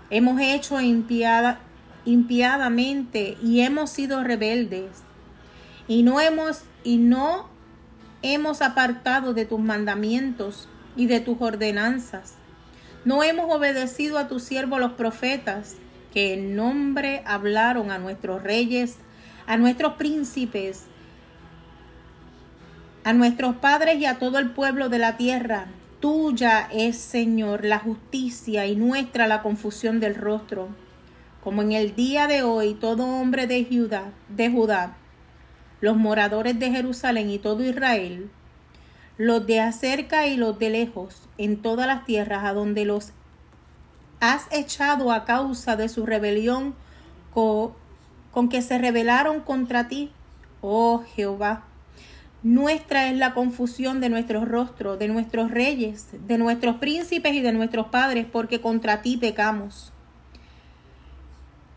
Hemos 0.09 0.39
hecho 0.41 0.79
impiada, 0.81 1.59
impiadamente 2.03 3.37
y 3.41 3.61
hemos 3.61 3.89
sido 3.89 4.23
rebeldes. 4.23 4.91
Y 5.87 6.03
no 6.03 6.19
hemos 6.19 6.63
y 6.83 6.97
no 6.97 7.47
hemos 8.21 8.61
apartado 8.61 9.33
de 9.33 9.45
tus 9.45 9.59
mandamientos 9.59 10.67
y 10.95 11.07
de 11.07 11.19
tus 11.19 11.37
ordenanzas. 11.39 12.35
No 13.05 13.23
hemos 13.23 13.53
obedecido 13.53 14.17
a 14.17 14.27
tus 14.27 14.43
siervos 14.43 14.79
los 14.79 14.93
profetas, 14.93 15.75
que 16.11 16.33
en 16.33 16.55
nombre 16.55 17.21
hablaron 17.25 17.91
a 17.91 17.99
nuestros 17.99 18.41
reyes, 18.41 18.97
a 19.47 19.57
nuestros 19.57 19.93
príncipes, 19.93 20.85
a 23.03 23.13
nuestros 23.13 23.55
padres 23.57 23.97
y 23.99 24.05
a 24.05 24.17
todo 24.17 24.39
el 24.39 24.51
pueblo 24.51 24.89
de 24.89 24.99
la 24.99 25.17
tierra. 25.17 25.67
Tuya 25.99 26.67
es, 26.71 26.97
Señor, 26.97 27.63
la 27.63 27.79
justicia 27.79 28.65
y 28.65 28.75
nuestra 28.75 29.27
la 29.27 29.41
confusión 29.41 29.99
del 29.99 30.15
rostro. 30.15 30.69
Como 31.43 31.61
en 31.61 31.71
el 31.71 31.95
día 31.95 32.27
de 32.27 32.41
hoy, 32.41 32.73
todo 32.73 33.05
hombre 33.05 33.45
de 33.45 33.65
Judá, 33.65 34.11
de 34.29 34.49
Judá, 34.49 34.97
los 35.81 35.95
moradores 35.95 36.57
de 36.57 36.71
Jerusalén 36.71 37.29
y 37.29 37.37
todo 37.37 37.63
Israel, 37.63 38.29
los 39.17 39.45
de 39.45 39.61
acerca 39.61 40.27
y 40.27 40.37
los 40.37 40.57
de 40.57 40.71
lejos, 40.71 41.21
en 41.37 41.61
todas 41.61 41.85
las 41.85 42.05
tierras 42.05 42.43
a 42.43 42.53
donde 42.53 42.85
los 42.85 43.11
has 44.19 44.47
echado 44.51 45.11
a 45.11 45.25
causa 45.25 45.75
de 45.75 45.87
su 45.89 46.05
rebelión 46.05 46.73
con 48.35 48.49
que 48.49 48.61
se 48.61 48.77
rebelaron 48.77 49.39
contra 49.39 49.87
ti, 49.87 50.11
oh 50.59 51.05
Jehová. 51.15 51.63
Nuestra 52.43 53.07
es 53.07 53.15
la 53.15 53.33
confusión 53.33 54.01
de 54.01 54.09
nuestros 54.09 54.45
rostros, 54.45 54.99
de 54.99 55.07
nuestros 55.07 55.51
reyes, 55.51 56.09
de 56.27 56.37
nuestros 56.37 56.75
príncipes 56.75 57.33
y 57.33 57.39
de 57.39 57.53
nuestros 57.53 57.87
padres, 57.87 58.25
porque 58.29 58.59
contra 58.59 59.01
ti 59.01 59.15
pecamos. 59.15 59.93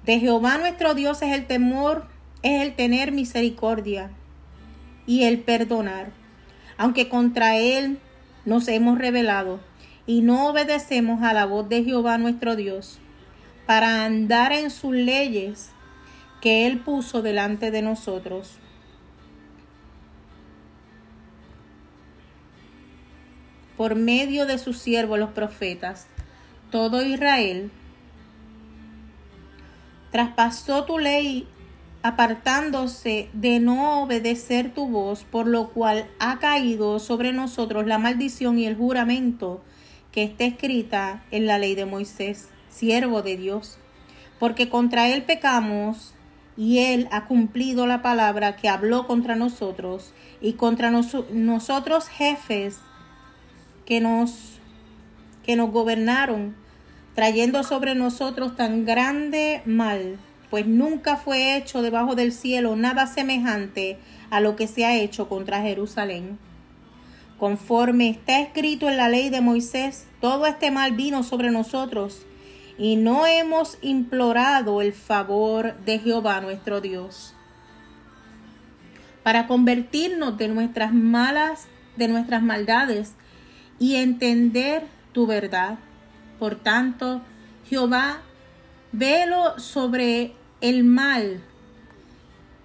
De 0.05 0.19
Jehová 0.19 0.59
nuestro 0.59 0.95
Dios 0.95 1.23
es 1.23 1.33
el 1.33 1.47
temor, 1.47 2.09
es 2.43 2.61
el 2.61 2.75
tener 2.75 3.13
misericordia 3.13 4.11
y 5.07 5.23
el 5.23 5.39
perdonar, 5.39 6.11
aunque 6.77 7.09
contra 7.09 7.57
él 7.57 8.01
nos 8.45 8.67
hemos 8.67 8.99
rebelado 8.99 9.61
y 10.07 10.23
no 10.23 10.49
obedecemos 10.49 11.23
a 11.23 11.33
la 11.35 11.45
voz 11.45 11.69
de 11.69 11.85
Jehová 11.85 12.19
nuestro 12.19 12.57
Dios, 12.57 12.99
para 13.65 14.05
andar 14.05 14.53
en 14.53 14.71
sus 14.73 14.93
leyes 14.93 15.71
que 16.41 16.67
él 16.67 16.81
puso 16.81 17.23
delante 17.23 17.71
de 17.71 17.83
nosotros. 17.83 18.59
por 23.79 23.95
medio 23.95 24.45
de 24.45 24.59
sus 24.59 24.77
siervos 24.77 25.21
los 25.21 25.31
profetas, 25.31 26.09
todo 26.73 27.01
Israel, 27.01 27.71
traspasó 30.11 30.85
tu 30.85 30.99
ley 30.99 31.47
apartándose 32.03 33.31
de 33.33 33.61
no 33.61 34.03
obedecer 34.03 34.75
tu 34.75 34.89
voz, 34.89 35.23
por 35.23 35.47
lo 35.47 35.69
cual 35.69 36.09
ha 36.19 36.41
caído 36.41 36.99
sobre 36.99 37.33
nosotros 37.33 37.87
la 37.87 37.99
maldición 37.99 38.59
y 38.59 38.67
el 38.67 38.77
juramento 38.77 39.63
que 40.11 40.25
está 40.25 40.45
escrita 40.45 41.23
en 41.31 41.47
la 41.47 41.59
ley 41.59 41.77
de 41.77 41.85
Moisés, 41.85 42.49
siervo 42.69 43.23
de 43.23 43.37
Dios, 43.37 43.79
porque 44.41 44.69
contra 44.69 45.09
él 45.09 45.23
pecamos 45.23 46.15
y 46.59 46.81
él 46.81 47.09
ha 47.13 47.27
cumplido 47.27 47.87
la 47.87 48.03
palabra 48.03 48.57
que 48.57 48.69
habló 48.69 49.07
contra 49.07 49.37
nosotros 49.37 50.13
y 50.41 50.55
contra 50.55 50.91
nosotros 50.91 52.09
jefes 52.09 52.79
que 53.87 54.01
nos, 54.01 54.59
que 55.45 55.55
nos 55.55 55.71
gobernaron, 55.71 56.57
trayendo 57.15 57.63
sobre 57.63 57.95
nosotros 57.95 58.57
tan 58.57 58.85
grande 58.85 59.63
mal, 59.67 60.19
pues 60.51 60.67
nunca 60.67 61.17
fue 61.17 61.57
hecho 61.57 61.81
debajo 61.81 62.17
del 62.17 62.33
cielo 62.33 62.75
nada 62.75 63.07
semejante 63.07 63.97
a 64.31 64.41
lo 64.41 64.57
que 64.57 64.67
se 64.67 64.85
ha 64.85 64.97
hecho 64.97 65.29
contra 65.29 65.63
Jerusalén. 65.63 66.41
Conforme 67.39 68.09
está 68.09 68.41
escrito 68.41 68.89
en 68.89 68.97
la 68.97 69.09
ley 69.09 69.31
de 69.31 69.41
Moisés, 69.41 70.09
todo 70.21 70.45
este 70.47 70.73
mal 70.73 70.91
vino 70.91 71.23
sobre 71.23 71.53
nosotros, 71.53 72.27
y 72.79 72.97
no 72.97 73.27
hemos 73.27 73.77
implorado 73.83 74.81
el 74.81 74.93
favor 74.93 75.77
de 75.85 75.99
Jehová 75.99 76.41
nuestro 76.41 76.81
Dios 76.81 77.35
para 79.25 79.47
convertirnos 79.47 80.39
de 80.39 80.49
nuestras 80.49 80.95
malas, 80.95 81.67
de 81.97 82.09
nuestras 82.09 82.43
maldades 82.43 83.15
y 83.79 83.97
entender 83.97 84.87
tu 85.13 85.27
verdad. 85.27 85.79
Por 86.39 86.55
tanto, 86.55 87.21
Jehová, 87.69 88.23
velo 88.93 89.59
sobre 89.59 90.33
el 90.61 90.85
mal 90.85 91.43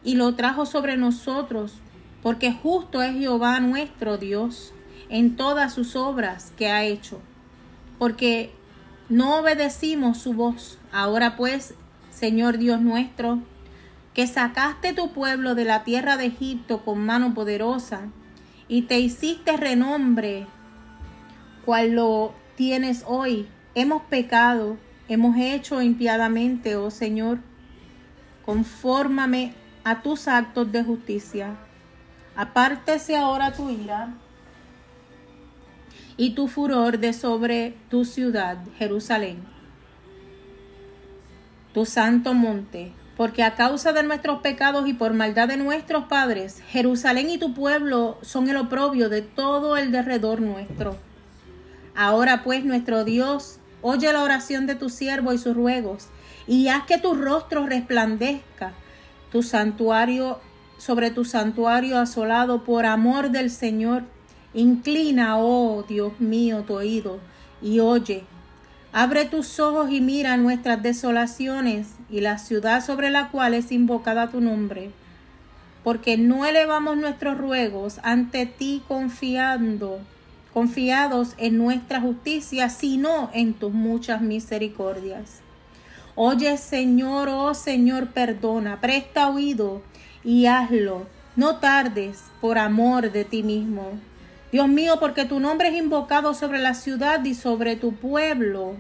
y 0.04 0.16
lo 0.16 0.36
trajo 0.36 0.66
sobre 0.66 0.96
nosotros, 0.96 1.74
porque 2.22 2.54
justo 2.54 3.02
es 3.02 3.14
Jehová 3.14 3.60
nuestro 3.60 4.18
Dios 4.18 4.74
en 5.10 5.36
todas 5.36 5.74
sus 5.74 5.96
obras 5.96 6.54
que 6.56 6.70
ha 6.70 6.86
hecho, 6.86 7.20
porque 8.00 8.52
no 9.10 9.40
obedecimos 9.40 10.18
su 10.18 10.34
voz. 10.34 10.78
Ahora 10.92 11.36
pues, 11.36 11.74
Señor 12.12 12.58
Dios 12.58 12.82
nuestro, 12.82 13.40
que 14.14 14.28
sacaste 14.28 14.94
tu 14.94 15.12
pueblo 15.12 15.56
de 15.56 15.66
la 15.66 15.84
tierra 15.84 16.18
de 16.18 16.28
Egipto 16.28 16.84
con 16.86 17.06
mano 17.06 17.34
poderosa, 17.34 18.02
y 18.68 18.84
te 18.84 19.00
hiciste 19.00 19.58
renombre 19.58 20.48
cual 21.66 21.92
lo 21.92 22.34
tienes 22.56 23.04
hoy. 23.06 23.48
Hemos 23.76 24.04
pecado, 24.04 24.78
hemos 25.08 25.38
hecho 25.38 25.82
impiadamente, 25.82 26.76
oh 26.76 26.92
Señor. 26.92 27.40
Confórmame 28.46 29.54
a 29.84 30.02
tus 30.02 30.28
actos 30.28 30.72
de 30.72 30.84
justicia. 30.84 31.56
Apártese 32.36 33.16
ahora 33.16 33.54
tu 33.54 33.70
ira 33.70 34.14
y 36.18 36.32
tu 36.32 36.48
furor 36.48 37.00
de 37.00 37.14
sobre 37.14 37.76
tu 37.90 38.06
ciudad, 38.06 38.58
Jerusalén, 38.78 39.38
tu 41.74 41.86
santo 41.86 42.34
monte, 42.34 42.92
porque 43.18 43.44
a 43.44 43.56
causa 43.56 43.94
de 43.94 44.04
nuestros 44.04 44.42
pecados 44.42 44.88
y 44.88 44.94
por 44.94 45.14
maldad 45.14 45.48
de 45.48 45.58
nuestros 45.58 46.06
padres, 46.06 46.62
Jerusalén 46.70 47.30
y 47.30 47.38
tu 47.38 47.54
pueblo 47.54 48.18
son 48.22 48.50
el 48.50 48.58
oprobio 48.58 49.10
de 49.10 49.22
todo 49.22 49.78
el 49.78 49.92
derredor 49.92 50.42
nuestro. 50.42 50.98
Ahora 51.96 52.44
pues, 52.44 52.66
nuestro 52.66 53.04
Dios, 53.04 53.60
oye 53.82 54.12
la 54.12 54.24
oración 54.24 54.66
de 54.66 54.76
tu 54.76 54.90
siervo 54.90 55.34
y 55.34 55.38
sus 55.38 55.56
ruegos, 55.56 56.08
y 56.48 56.68
haz 56.68 56.86
que 56.86 56.98
tu 56.98 57.14
rostro 57.14 57.66
resplandezca, 57.66 58.74
tu 59.32 59.44
santuario 59.44 60.40
sobre 60.78 61.12
tu 61.12 61.24
santuario 61.24 61.98
asolado 61.98 62.64
por 62.64 62.86
amor 62.86 63.30
del 63.30 63.50
Señor. 63.50 64.04
Inclina, 64.54 65.38
oh 65.38 65.84
Dios 65.88 66.20
mío, 66.20 66.64
tu 66.68 66.76
oído 66.76 67.20
y 67.62 67.80
oye. 67.80 68.24
Abre 68.92 69.26
tus 69.26 69.60
ojos 69.60 69.90
y 69.92 70.02
mira 70.02 70.38
nuestras 70.38 70.84
desolaciones 70.84 71.96
y 72.10 72.22
la 72.22 72.38
ciudad 72.38 72.86
sobre 72.86 73.10
la 73.10 73.30
cual 73.30 73.56
es 73.56 73.72
invocada 73.72 74.30
tu 74.30 74.40
nombre. 74.40 74.92
Porque 75.84 76.18
no 76.18 76.46
elevamos 76.46 76.98
nuestros 76.98 77.38
ruegos 77.38 78.00
ante 78.04 78.46
ti 78.46 78.84
confiando 78.88 80.00
confiados 80.54 81.34
en 81.38 81.58
nuestra 81.58 82.00
justicia, 82.00 82.70
sino 82.70 83.32
en 83.34 83.54
tus 83.54 83.74
muchas 83.74 84.22
misericordias. 84.22 85.42
Oye, 86.16 86.58
Señor, 86.58 87.28
oh 87.30 87.56
Señor, 87.56 88.10
perdona, 88.12 88.80
presta 88.80 89.30
oído 89.30 89.82
y 90.24 90.46
hazlo. 90.46 91.08
No 91.36 91.58
tardes 91.58 92.26
por 92.40 92.60
amor 92.60 93.12
de 93.12 93.26
ti 93.26 93.42
mismo. 93.42 94.00
Dios 94.54 94.68
mío, 94.70 94.98
porque 95.00 95.26
tu 95.26 95.40
nombre 95.40 95.70
es 95.70 95.76
invocado 95.76 96.36
sobre 96.36 96.60
la 96.60 96.76
ciudad 96.76 97.26
y 97.26 97.34
sobre 97.34 97.76
tu 97.76 97.96
pueblo. 97.96 98.76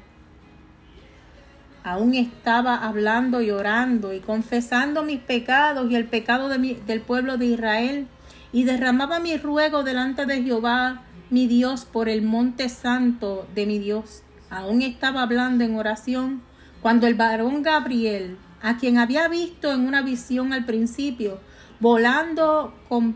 Aún 1.84 2.14
estaba 2.14 2.76
hablando 2.76 3.42
y 3.42 3.50
orando 3.50 4.14
y 4.14 4.20
confesando 4.20 5.02
mis 5.02 5.20
pecados 5.20 5.90
y 5.90 5.96
el 5.96 6.06
pecado 6.06 6.48
del 6.48 7.02
pueblo 7.02 7.38
de 7.38 7.48
Israel 7.48 8.08
y 8.52 8.66
derramaba 8.66 9.20
mi 9.20 9.36
ruego 9.36 9.82
delante 9.82 10.28
de 10.28 10.44
Jehová 10.44 11.02
mi 11.32 11.48
Dios, 11.48 11.86
por 11.86 12.08
el 12.08 12.22
monte 12.22 12.70
santo 12.70 13.48
de 13.56 13.66
mi 13.66 13.80
Dios. 13.80 14.22
aún 14.52 14.84
estaba 14.84 15.24
hablando 15.24 15.64
en 15.64 15.76
oración 15.76 16.44
cuando 16.84 17.08
el 17.08 17.16
varón 17.16 17.64
Gabriel, 17.64 18.38
a 18.62 18.78
quien 18.78 19.00
había 19.00 19.28
visto 19.28 19.72
en 19.72 19.88
una 19.88 20.04
visión 20.04 20.54
al 20.54 20.66
principio, 20.66 21.40
volando 21.80 22.76
con 22.88 23.16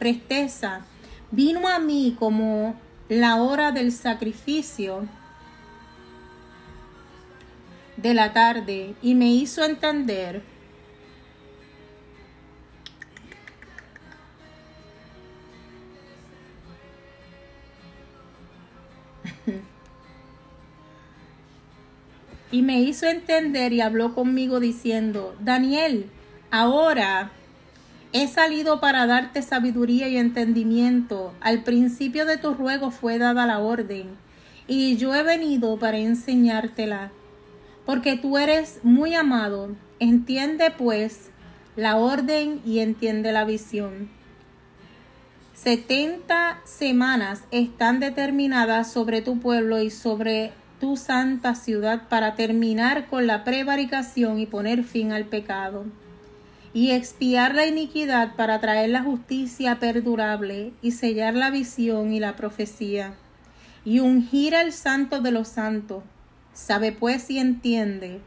presteza, 0.00 0.84
vino 1.32 1.66
a 1.66 1.80
mí 1.80 2.14
como 2.18 2.78
la 3.08 3.42
hora 3.42 3.72
del 3.72 3.90
sacrificio 3.90 5.08
de 7.96 8.14
la 8.14 8.32
tarde 8.32 8.94
y 9.02 9.14
me 9.14 9.32
hizo 9.32 9.64
entender 9.64 10.42
y 22.50 22.62
me 22.62 22.80
hizo 22.80 23.06
entender 23.06 23.72
y 23.72 23.80
habló 23.80 24.14
conmigo 24.14 24.60
diciendo, 24.60 25.34
Daniel, 25.40 26.10
ahora 26.50 27.32
he 28.12 28.28
salido 28.28 28.80
para 28.80 29.06
darte 29.06 29.42
sabiduría 29.42 30.08
y 30.08 30.16
entendimiento. 30.16 31.32
Al 31.40 31.62
principio 31.62 32.26
de 32.26 32.36
tu 32.36 32.54
ruego 32.54 32.90
fue 32.90 33.18
dada 33.18 33.46
la 33.46 33.58
orden, 33.58 34.16
y 34.66 34.96
yo 34.96 35.14
he 35.14 35.22
venido 35.22 35.78
para 35.78 35.98
enseñártela, 35.98 37.10
porque 37.86 38.16
tú 38.16 38.38
eres 38.38 38.80
muy 38.82 39.14
amado. 39.14 39.70
Entiende 39.98 40.70
pues 40.76 41.30
la 41.76 41.96
orden 41.96 42.60
y 42.64 42.80
entiende 42.80 43.32
la 43.32 43.44
visión. 43.44 44.10
Setenta 45.54 46.60
semanas 46.64 47.44
están 47.50 48.00
determinadas 48.00 48.92
sobre 48.92 49.22
tu 49.22 49.38
pueblo 49.38 49.80
y 49.80 49.90
sobre 49.90 50.52
tu 50.80 50.96
santa 50.96 51.54
ciudad 51.54 52.08
para 52.08 52.34
terminar 52.34 53.06
con 53.06 53.28
la 53.28 53.44
prevaricación 53.44 54.40
y 54.40 54.46
poner 54.46 54.82
fin 54.82 55.12
al 55.12 55.26
pecado, 55.26 55.84
y 56.74 56.90
expiar 56.90 57.54
la 57.54 57.66
iniquidad 57.66 58.34
para 58.34 58.60
traer 58.60 58.90
la 58.90 59.02
justicia 59.02 59.78
perdurable 59.78 60.72
y 60.80 60.92
sellar 60.92 61.34
la 61.34 61.50
visión 61.50 62.12
y 62.12 62.20
la 62.20 62.36
profecía, 62.36 63.14
y 63.84 64.00
ungir 64.00 64.54
al 64.54 64.72
santo 64.72 65.20
de 65.20 65.32
los 65.32 65.48
santos. 65.48 66.02
Sabe 66.54 66.92
pues 66.92 67.30
y 67.30 67.38
entiende 67.38 68.20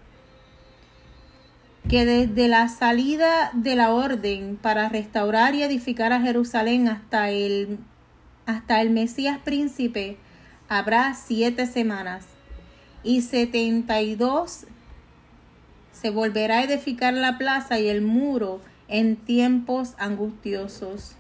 que 1.88 2.06
desde 2.06 2.48
la 2.48 2.68
salida 2.68 3.52
de 3.54 3.76
la 3.76 3.92
orden 3.92 4.58
para 4.60 4.90
restaurar 4.90 5.54
y 5.54 5.62
edificar 5.62 6.14
a 6.14 6.22
Jerusalén 6.22 6.88
hasta 6.88 7.30
el, 7.30 7.78
hasta 8.48 8.82
el 8.82 8.90
Mesías 8.90 9.40
príncipe 9.44 10.18
habrá 10.68 11.14
siete 11.14 11.68
semanas 11.68 12.26
y 13.04 13.22
setenta 13.22 14.02
y 14.02 14.16
dos 14.16 14.66
se 15.96 16.10
volverá 16.10 16.58
a 16.58 16.64
edificar 16.64 17.14
la 17.14 17.38
plaza 17.38 17.80
y 17.80 17.88
el 17.88 18.02
muro 18.02 18.60
en 18.88 19.16
tiempos 19.16 19.94
angustiosos. 19.98 21.16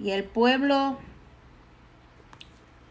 Y 0.00 0.10
el 0.10 0.24
pueblo, 0.24 0.98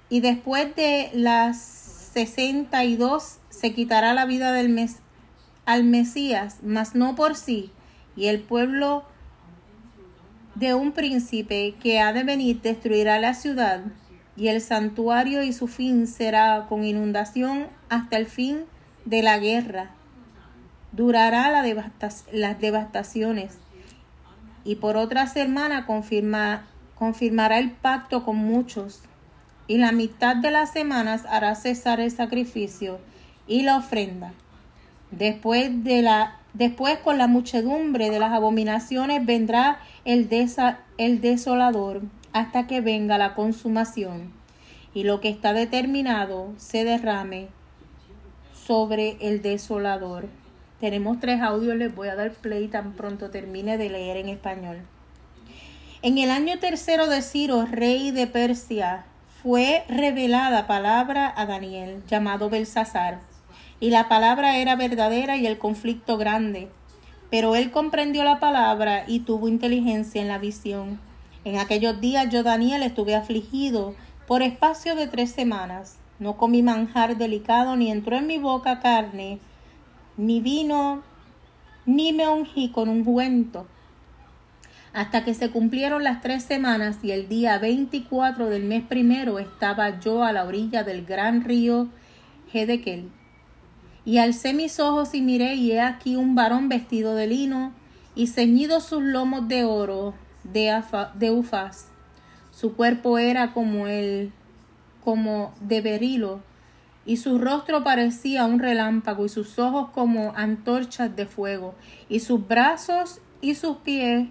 y 0.09 0.19
después 0.21 0.75
de 0.75 1.09
las 1.13 1.59
sesenta 1.59 2.85
y 2.85 2.95
dos 2.95 3.39
se 3.49 3.73
quitará 3.73 4.13
la 4.13 4.25
vida 4.25 4.51
del 4.53 4.69
mes, 4.69 4.97
al 5.65 5.83
Mesías, 5.83 6.59
mas 6.63 6.93
no 6.93 7.15
por 7.15 7.35
sí, 7.35 7.71
y 8.15 8.27
el 8.27 8.39
pueblo 8.39 9.03
de 10.53 10.73
un 10.75 10.93
príncipe 10.93 11.75
que 11.81 11.99
ha 11.99 12.13
de 12.13 12.23
venir 12.23 12.61
destruirá 12.61 13.19
la 13.19 13.33
ciudad 13.33 13.81
y 14.37 14.49
el 14.49 14.61
santuario 14.61 15.43
y 15.43 15.53
su 15.53 15.67
fin 15.67 16.07
será 16.07 16.65
con 16.67 16.83
inundación 16.83 17.67
hasta 17.89 18.17
el 18.17 18.25
fin 18.25 18.61
de 19.05 19.21
la 19.23 19.37
guerra. 19.37 19.91
Durará 20.91 21.49
la 21.51 21.91
las 22.31 22.59
devastaciones 22.59 23.57
y 24.63 24.75
por 24.75 24.97
otra 24.97 25.27
semana 25.27 25.85
confirma, 25.85 26.65
confirmará 26.95 27.59
el 27.59 27.71
pacto 27.71 28.25
con 28.25 28.37
muchos 28.37 29.01
y 29.67 29.77
la 29.77 29.91
mitad 29.91 30.35
de 30.35 30.51
las 30.51 30.71
semanas 30.71 31.25
hará 31.29 31.55
cesar 31.55 31.99
el 31.99 32.11
sacrificio 32.11 32.99
y 33.47 33.63
la 33.63 33.77
ofrenda. 33.77 34.33
Después, 35.11 35.83
de 35.83 36.01
la, 36.01 36.39
después 36.53 36.97
con 36.97 37.17
la 37.17 37.27
muchedumbre 37.27 38.09
de 38.09 38.19
las 38.19 38.33
abominaciones 38.33 39.25
vendrá 39.25 39.79
el, 40.03 40.29
desa, 40.29 40.79
el 40.97 41.21
desolador 41.21 42.01
hasta 42.35 42.67
que 42.67 42.81
venga 42.81 43.17
la 43.17 43.33
consumación 43.33 44.33
y 44.93 45.05
lo 45.05 45.21
que 45.21 45.29
está 45.29 45.53
determinado 45.53 46.51
se 46.57 46.83
derrame 46.83 47.47
sobre 48.53 49.15
el 49.21 49.41
desolador. 49.41 50.27
Tenemos 50.81 51.21
tres 51.21 51.41
audios, 51.41 51.77
les 51.77 51.95
voy 51.95 52.09
a 52.09 52.15
dar 52.15 52.31
play 52.33 52.67
tan 52.67 52.91
pronto 52.91 53.29
termine 53.29 53.77
de 53.77 53.89
leer 53.89 54.17
en 54.17 54.27
español. 54.27 54.81
En 56.01 56.17
el 56.17 56.29
año 56.29 56.59
tercero 56.59 57.07
de 57.07 57.21
Ciro, 57.21 57.65
rey 57.65 58.11
de 58.11 58.27
Persia, 58.27 59.05
fue 59.41 59.85
revelada 59.87 60.67
palabra 60.67 61.33
a 61.37 61.45
Daniel, 61.45 62.03
llamado 62.05 62.49
Belsasar, 62.49 63.21
y 63.79 63.91
la 63.91 64.09
palabra 64.09 64.57
era 64.57 64.75
verdadera 64.75 65.37
y 65.37 65.47
el 65.47 65.57
conflicto 65.57 66.17
grande. 66.17 66.67
Pero 67.29 67.55
él 67.55 67.71
comprendió 67.71 68.25
la 68.25 68.41
palabra 68.41 69.05
y 69.07 69.21
tuvo 69.21 69.47
inteligencia 69.47 70.21
en 70.21 70.27
la 70.27 70.37
visión. 70.37 70.99
En 71.45 71.59
aquellos 71.59 72.01
días 72.01 72.27
yo, 72.31 72.41
Daniel, 72.41 72.81
estuve 72.81 73.13
afligido 73.13 73.93
por 74.27 74.41
espacio 74.41 74.95
de 74.95 75.07
tres 75.07 75.29
semanas. 75.31 75.99
No 76.17 76.37
comí 76.37 76.63
manjar 76.63 77.17
delicado, 77.17 77.75
ni 77.75 77.91
entró 77.91 78.17
en 78.17 78.25
mi 78.25 78.39
boca 78.39 78.79
carne, 78.79 79.39
ni 80.17 80.41
vino, 80.41 81.03
ni 81.85 82.13
me 82.13 82.27
ungí 82.27 82.71
con 82.71 82.89
un 82.89 83.01
ungüento. 83.01 83.67
Hasta 84.91 85.23
que 85.23 85.35
se 85.35 85.51
cumplieron 85.51 86.03
las 86.03 86.21
tres 86.21 86.43
semanas 86.43 86.97
y 87.03 87.11
el 87.11 87.29
día 87.29 87.59
veinticuatro 87.59 88.47
del 88.47 88.63
mes 88.63 88.83
primero 88.83 89.37
estaba 89.37 89.99
yo 89.99 90.23
a 90.23 90.31
la 90.31 90.45
orilla 90.45 90.83
del 90.83 91.05
gran 91.05 91.43
río 91.43 91.89
Hedekel. 92.51 93.11
Y 94.03 94.17
alcé 94.17 94.53
mis 94.53 94.79
ojos 94.79 95.13
y 95.13 95.21
miré, 95.21 95.55
y 95.55 95.73
he 95.73 95.81
aquí 95.81 96.15
un 96.15 96.33
varón 96.33 96.69
vestido 96.69 97.13
de 97.13 97.27
lino 97.27 97.71
y 98.15 98.27
ceñido 98.27 98.79
sus 98.79 99.03
lomos 99.03 99.47
de 99.47 99.65
oro, 99.65 100.15
de, 100.51 101.31
Ufaz. 101.31 101.87
Su 102.51 102.75
cuerpo 102.75 103.17
era 103.17 103.53
como 103.53 103.87
el 103.87 104.31
como 105.03 105.53
de 105.61 105.81
berilo, 105.81 106.41
y 107.05 107.17
su 107.17 107.37
rostro 107.37 107.83
parecía 107.83 108.45
un 108.45 108.59
relámpago, 108.59 109.25
y 109.25 109.29
sus 109.29 109.59
ojos 109.59 109.89
como 109.91 110.33
antorchas 110.35 111.15
de 111.15 111.25
fuego, 111.25 111.75
y 112.09 112.21
sus 112.21 112.47
brazos 112.47 113.19
y 113.41 113.53
sus 113.55 113.77
pies 113.77 114.27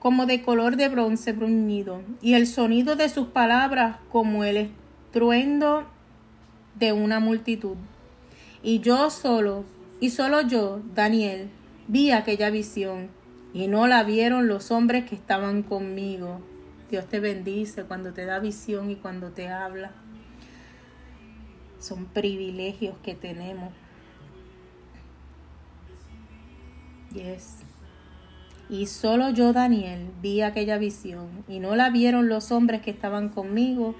como 0.00 0.26
de 0.26 0.42
color 0.42 0.76
de 0.76 0.88
bronce 0.88 1.32
bruñido, 1.32 2.02
y 2.20 2.34
el 2.34 2.48
sonido 2.48 2.96
de 2.96 3.08
sus 3.08 3.28
palabras 3.28 3.98
como 4.10 4.42
el 4.42 4.70
estruendo 5.12 5.84
de 6.74 6.92
una 6.92 7.20
multitud. 7.20 7.76
Y 8.62 8.80
yo 8.80 9.10
solo, 9.10 9.64
y 10.00 10.08
solo 10.08 10.40
yo, 10.40 10.80
Daniel, 10.94 11.50
vi 11.86 12.10
aquella 12.12 12.48
visión 12.48 13.10
y 13.54 13.68
no 13.68 13.86
la 13.86 14.02
vieron 14.02 14.48
los 14.48 14.70
hombres 14.70 15.04
que 15.04 15.14
estaban 15.14 15.62
conmigo. 15.62 16.40
Dios 16.90 17.06
te 17.06 17.20
bendice 17.20 17.84
cuando 17.84 18.12
te 18.12 18.24
da 18.24 18.38
visión 18.38 18.90
y 18.90 18.96
cuando 18.96 19.30
te 19.30 19.48
habla. 19.48 19.92
Son 21.78 22.06
privilegios 22.06 22.96
que 23.02 23.14
tenemos. 23.14 23.72
Yes. 27.12 27.58
Y 28.70 28.86
solo 28.86 29.30
yo, 29.30 29.52
Daniel, 29.52 30.08
vi 30.22 30.40
aquella 30.40 30.78
visión, 30.78 31.44
y 31.46 31.58
no 31.58 31.76
la 31.76 31.90
vieron 31.90 32.28
los 32.28 32.52
hombres 32.52 32.80
que 32.80 32.90
estaban 32.90 33.28
conmigo, 33.28 33.94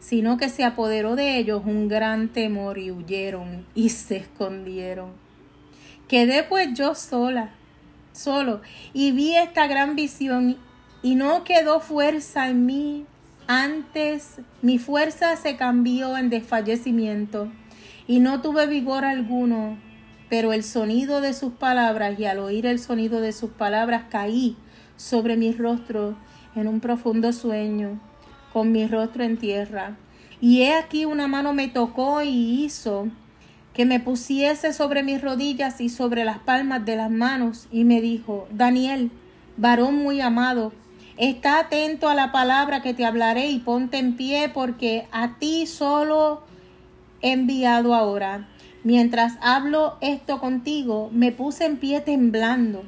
sino 0.00 0.36
que 0.36 0.50
se 0.50 0.64
apoderó 0.64 1.16
de 1.16 1.38
ellos 1.38 1.62
un 1.64 1.88
gran 1.88 2.28
temor 2.28 2.76
y 2.76 2.90
huyeron 2.90 3.64
y 3.74 3.88
se 3.88 4.16
escondieron. 4.16 5.12
Quedé 6.08 6.42
pues 6.42 6.74
yo 6.74 6.94
sola 6.94 7.54
solo 8.18 8.60
y 8.92 9.12
vi 9.12 9.36
esta 9.36 9.66
gran 9.66 9.96
visión 9.96 10.56
y 11.02 11.14
no 11.14 11.44
quedó 11.44 11.80
fuerza 11.80 12.48
en 12.48 12.66
mí. 12.66 13.06
Antes 13.46 14.40
mi 14.60 14.78
fuerza 14.78 15.36
se 15.36 15.56
cambió 15.56 16.18
en 16.18 16.28
desfallecimiento 16.28 17.48
y 18.06 18.20
no 18.20 18.42
tuve 18.42 18.66
vigor 18.66 19.04
alguno, 19.04 19.78
pero 20.28 20.52
el 20.52 20.64
sonido 20.64 21.20
de 21.20 21.32
sus 21.32 21.52
palabras 21.52 22.18
y 22.18 22.24
al 22.26 22.40
oír 22.40 22.66
el 22.66 22.78
sonido 22.78 23.20
de 23.20 23.32
sus 23.32 23.50
palabras 23.50 24.04
caí 24.10 24.56
sobre 24.96 25.36
mi 25.36 25.52
rostro 25.52 26.16
en 26.54 26.68
un 26.68 26.80
profundo 26.80 27.32
sueño, 27.32 28.00
con 28.52 28.72
mi 28.72 28.86
rostro 28.86 29.24
en 29.24 29.38
tierra. 29.38 29.96
Y 30.40 30.62
he 30.62 30.74
aquí 30.74 31.04
una 31.04 31.28
mano 31.28 31.54
me 31.54 31.68
tocó 31.68 32.22
y 32.22 32.64
hizo 32.64 33.08
que 33.78 33.84
me 33.84 34.00
pusiese 34.00 34.72
sobre 34.72 35.04
mis 35.04 35.22
rodillas 35.22 35.80
y 35.80 35.88
sobre 35.88 36.24
las 36.24 36.40
palmas 36.40 36.84
de 36.84 36.96
las 36.96 37.12
manos, 37.12 37.68
y 37.70 37.84
me 37.84 38.00
dijo, 38.00 38.48
Daniel, 38.50 39.12
varón 39.56 40.02
muy 40.02 40.20
amado, 40.20 40.72
Está 41.16 41.58
atento 41.58 42.08
a 42.08 42.14
la 42.14 42.30
palabra 42.30 42.80
que 42.80 42.94
te 42.94 43.04
hablaré 43.04 43.50
y 43.50 43.58
ponte 43.58 43.98
en 43.98 44.16
pie 44.16 44.48
porque 44.54 45.08
a 45.10 45.36
ti 45.38 45.66
solo 45.66 46.42
he 47.22 47.32
enviado 47.32 47.92
ahora. 47.92 48.48
Mientras 48.84 49.36
hablo 49.40 49.96
esto 50.00 50.38
contigo, 50.38 51.10
me 51.12 51.32
puse 51.32 51.64
en 51.64 51.76
pie 51.76 52.00
temblando. 52.00 52.84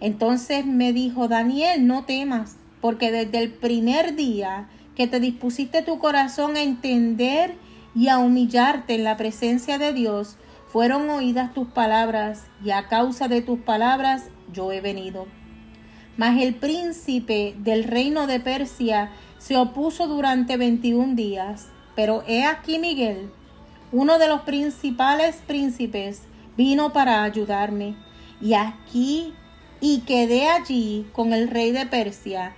Entonces 0.00 0.64
me 0.64 0.94
dijo, 0.94 1.28
Daniel, 1.28 1.86
no 1.86 2.04
temas, 2.04 2.56
porque 2.80 3.10
desde 3.10 3.38
el 3.38 3.52
primer 3.52 4.16
día 4.16 4.68
que 4.96 5.06
te 5.06 5.20
dispusiste 5.20 5.82
tu 5.82 5.98
corazón 5.98 6.56
a 6.56 6.62
entender 6.62 7.54
y 7.96 8.08
a 8.08 8.18
humillarte 8.18 8.94
en 8.94 9.02
la 9.04 9.16
presencia 9.16 9.78
de 9.78 9.92
Dios, 9.92 10.36
fueron 10.68 11.08
oídas 11.08 11.54
tus 11.54 11.66
palabras, 11.66 12.44
y 12.62 12.70
a 12.70 12.86
causa 12.86 13.26
de 13.26 13.40
tus 13.40 13.58
palabras 13.58 14.24
yo 14.52 14.70
he 14.70 14.80
venido. 14.80 15.26
Mas 16.16 16.40
el 16.40 16.54
príncipe 16.54 17.54
del 17.58 17.84
reino 17.84 18.26
de 18.26 18.38
Persia 18.38 19.10
se 19.38 19.56
opuso 19.56 20.06
durante 20.06 20.56
veintiún 20.56 21.16
días. 21.16 21.68
Pero 21.94 22.22
he 22.26 22.44
aquí 22.44 22.78
Miguel, 22.78 23.30
uno 23.92 24.18
de 24.18 24.28
los 24.28 24.42
principales 24.42 25.36
príncipes, 25.46 26.22
vino 26.56 26.92
para 26.92 27.22
ayudarme. 27.22 27.96
Y 28.40 28.52
aquí 28.52 29.32
y 29.80 30.00
quedé 30.00 30.48
allí 30.48 31.06
con 31.12 31.32
el 31.32 31.48
rey 31.48 31.72
de 31.72 31.86
Persia, 31.86 32.54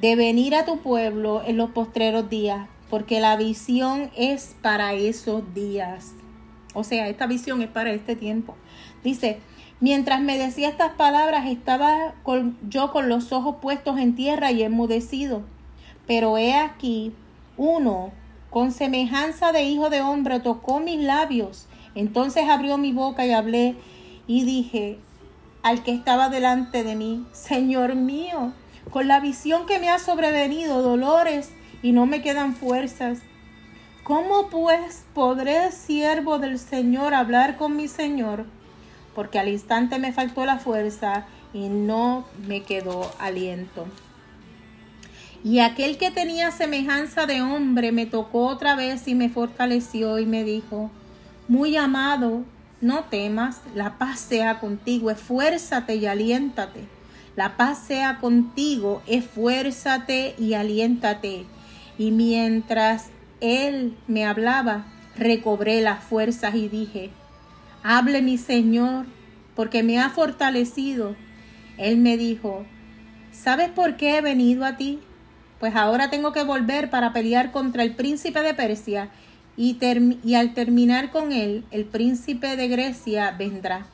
de 0.00 0.14
venir 0.14 0.54
a 0.54 0.64
tu 0.64 0.78
pueblo 0.78 1.42
en 1.44 1.56
los 1.56 1.70
postreros 1.70 2.30
días, 2.30 2.68
porque 2.90 3.20
la 3.20 3.36
visión 3.36 4.10
es 4.16 4.56
para 4.60 4.92
esos 4.92 5.54
días. 5.54 6.12
O 6.74 6.84
sea, 6.84 7.08
esta 7.08 7.26
visión 7.26 7.62
es 7.62 7.68
para 7.68 7.92
este 7.92 8.16
tiempo. 8.16 8.56
Dice, 9.02 9.40
Mientras 9.80 10.20
me 10.20 10.36
decía 10.36 10.68
estas 10.68 10.92
palabras, 10.92 11.46
estaba 11.46 12.12
yo 12.68 12.92
con 12.92 13.08
los 13.08 13.32
ojos 13.32 13.56
puestos 13.62 13.98
en 13.98 14.14
tierra 14.14 14.52
y 14.52 14.62
enmudecido. 14.62 15.42
Pero 16.06 16.36
he 16.36 16.54
aquí, 16.54 17.14
uno, 17.56 18.12
con 18.50 18.72
semejanza 18.72 19.52
de 19.52 19.62
hijo 19.62 19.88
de 19.88 20.02
hombre, 20.02 20.38
tocó 20.40 20.80
mis 20.80 21.00
labios. 21.00 21.66
Entonces 21.94 22.46
abrió 22.46 22.76
mi 22.76 22.92
boca 22.92 23.24
y 23.24 23.32
hablé 23.32 23.74
y 24.26 24.44
dije 24.44 24.98
al 25.62 25.82
que 25.82 25.92
estaba 25.92 26.28
delante 26.28 26.84
de 26.84 26.94
mí, 26.94 27.24
Señor 27.32 27.94
mío, 27.94 28.52
con 28.90 29.08
la 29.08 29.20
visión 29.20 29.64
que 29.64 29.78
me 29.78 29.88
ha 29.88 29.98
sobrevenido, 29.98 30.82
dolores 30.82 31.52
y 31.82 31.92
no 31.92 32.06
me 32.06 32.22
quedan 32.22 32.54
fuerzas. 32.54 33.20
¿Cómo 34.04 34.48
pues 34.48 35.04
podré, 35.14 35.72
siervo 35.72 36.38
del 36.38 36.58
Señor, 36.58 37.14
hablar 37.14 37.56
con 37.56 37.76
mi 37.76 37.88
Señor? 37.88 38.46
porque 39.14 39.38
al 39.38 39.48
instante 39.48 39.98
me 39.98 40.12
faltó 40.12 40.46
la 40.46 40.58
fuerza 40.58 41.26
y 41.52 41.68
no 41.68 42.26
me 42.46 42.62
quedó 42.62 43.10
aliento. 43.18 43.86
Y 45.42 45.60
aquel 45.60 45.96
que 45.96 46.10
tenía 46.10 46.50
semejanza 46.50 47.26
de 47.26 47.42
hombre 47.42 47.92
me 47.92 48.06
tocó 48.06 48.46
otra 48.46 48.76
vez 48.76 49.08
y 49.08 49.14
me 49.14 49.28
fortaleció 49.28 50.18
y 50.18 50.26
me 50.26 50.44
dijo, 50.44 50.90
muy 51.48 51.76
amado, 51.76 52.44
no 52.80 53.04
temas, 53.04 53.60
la 53.74 53.98
paz 53.98 54.20
sea 54.20 54.60
contigo, 54.60 55.10
esfuérzate 55.10 55.96
y 55.96 56.06
aliéntate. 56.06 56.86
La 57.36 57.56
paz 57.56 57.78
sea 57.86 58.18
contigo, 58.18 59.02
esfuérzate 59.06 60.34
y 60.38 60.54
aliéntate. 60.54 61.46
Y 62.00 62.12
mientras 62.12 63.10
él 63.42 63.94
me 64.06 64.24
hablaba, 64.24 64.86
recobré 65.18 65.82
las 65.82 66.02
fuerzas 66.02 66.54
y 66.54 66.66
dije, 66.66 67.10
Hable 67.82 68.22
mi 68.22 68.38
Señor, 68.38 69.04
porque 69.54 69.82
me 69.82 70.00
ha 70.00 70.08
fortalecido. 70.08 71.14
Él 71.76 71.98
me 71.98 72.16
dijo, 72.16 72.64
¿sabes 73.32 73.68
por 73.68 73.98
qué 73.98 74.16
he 74.16 74.22
venido 74.22 74.64
a 74.64 74.78
ti? 74.78 75.00
Pues 75.58 75.76
ahora 75.76 76.08
tengo 76.08 76.32
que 76.32 76.42
volver 76.42 76.88
para 76.88 77.12
pelear 77.12 77.52
contra 77.52 77.82
el 77.82 77.94
príncipe 77.94 78.40
de 78.40 78.54
Persia 78.54 79.10
y, 79.58 79.76
y 80.24 80.34
al 80.36 80.54
terminar 80.54 81.10
con 81.10 81.32
él, 81.32 81.64
el 81.70 81.84
príncipe 81.84 82.56
de 82.56 82.68
Grecia 82.68 83.32
vendrá. 83.38 83.84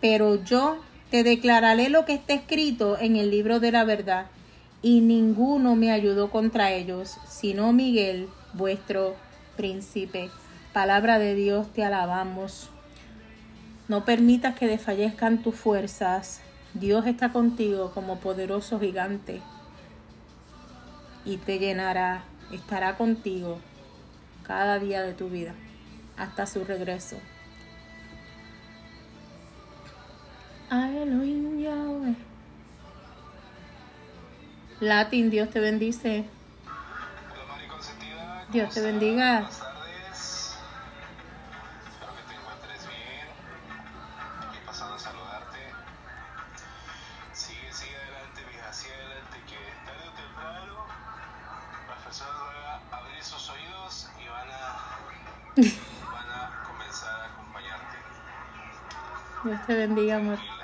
Pero 0.00 0.42
yo 0.42 0.80
te 1.12 1.22
declararé 1.22 1.90
lo 1.90 2.04
que 2.06 2.14
está 2.14 2.34
escrito 2.34 2.98
en 2.98 3.14
el 3.14 3.30
libro 3.30 3.60
de 3.60 3.70
la 3.70 3.84
verdad, 3.84 4.26
y 4.82 5.00
ninguno 5.00 5.76
me 5.76 5.92
ayudó 5.92 6.30
contra 6.30 6.72
ellos, 6.72 7.18
sino 7.28 7.72
Miguel, 7.72 8.28
vuestro 8.54 9.14
príncipe. 9.56 10.30
Palabra 10.72 11.18
de 11.18 11.34
Dios, 11.34 11.72
te 11.72 11.84
alabamos. 11.84 12.70
No 13.88 14.04
permitas 14.04 14.56
que 14.56 14.66
desfallezcan 14.66 15.42
tus 15.42 15.54
fuerzas. 15.54 16.40
Dios 16.74 17.06
está 17.06 17.32
contigo 17.32 17.90
como 17.92 18.20
poderoso 18.20 18.78
gigante 18.78 19.40
y 21.24 21.36
te 21.36 21.58
llenará, 21.58 22.24
estará 22.52 22.96
contigo 22.96 23.58
cada 24.44 24.78
día 24.78 25.02
de 25.02 25.12
tu 25.12 25.28
vida 25.28 25.54
hasta 26.16 26.46
su 26.46 26.64
regreso. 26.64 27.16
Latin, 34.80 35.28
Dios 35.28 35.50
te 35.50 35.60
bendice. 35.60 36.24
Dios 38.50 38.74
te 38.74 38.80
bendiga. 38.80 39.48
Dios 59.44 59.66
te 59.66 59.74
bendiga, 59.74 60.16
amor. 60.16 60.59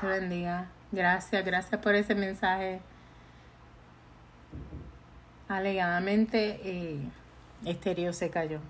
Te 0.00 0.06
bendiga. 0.06 0.66
Gracias, 0.92 1.44
gracias 1.44 1.80
por 1.80 1.94
ese 1.94 2.14
mensaje 2.14 2.80
alegadamente 5.48 6.60
eh, 6.64 7.00
Estéreo 7.64 8.12
se 8.12 8.30
cayó. 8.30 8.60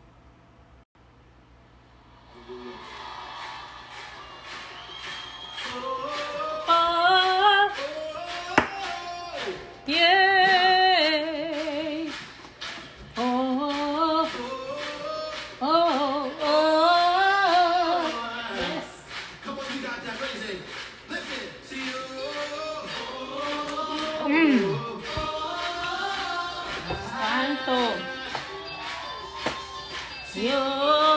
santo. 27.57 27.73
Señor. 30.33 31.10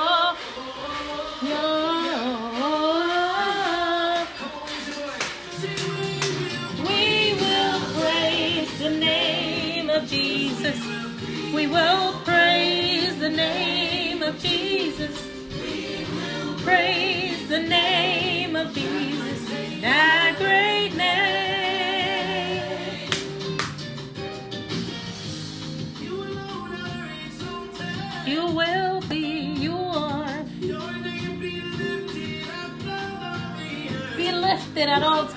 Lifted 34.86 35.02
at 35.02 35.04
all 35.04 35.33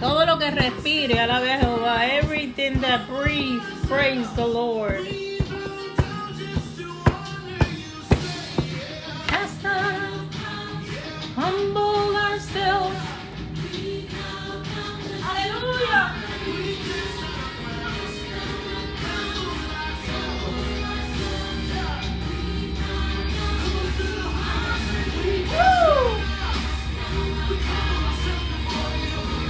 Todo 0.00 0.24
lo 0.26 0.38
que 0.38 0.50
respire, 0.50 1.18
alabe 1.18 1.52
a 1.52 1.58
Jehová. 1.58 2.06
Everything 2.06 2.80
that 2.80 3.08
breathes, 3.08 3.64
praise 3.88 4.28
the 4.36 4.46
Lord. 4.46 5.27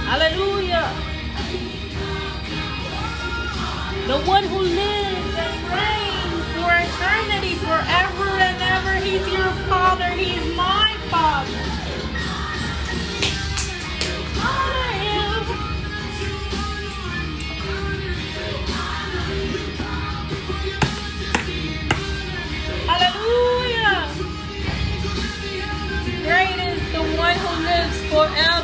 Hallelujah. 0.09 0.89
The 4.07 4.19
one 4.25 4.43
who 4.45 4.57
lives 4.57 5.35
and 5.37 5.57
reigns 5.69 6.45
for 6.55 6.71
eternity, 6.73 7.53
forever 7.61 8.29
and 8.41 8.57
ever. 8.59 8.95
He's 9.05 9.21
your 9.31 9.51
Father. 9.69 10.09
He's 10.09 10.55
my 10.55 10.97
Father. 11.11 11.61
Honor 14.41 14.91
him. 15.05 15.43
Hallelujah. 22.89 24.09
Great 26.25 26.59
is 26.67 26.81
the 26.93 27.03
one 27.15 27.37
who 27.37 27.63
lives 27.63 27.97
forever 28.09 28.58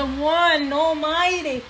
the 0.00 0.06
one 0.06 0.72
Almighty. 0.72 1.62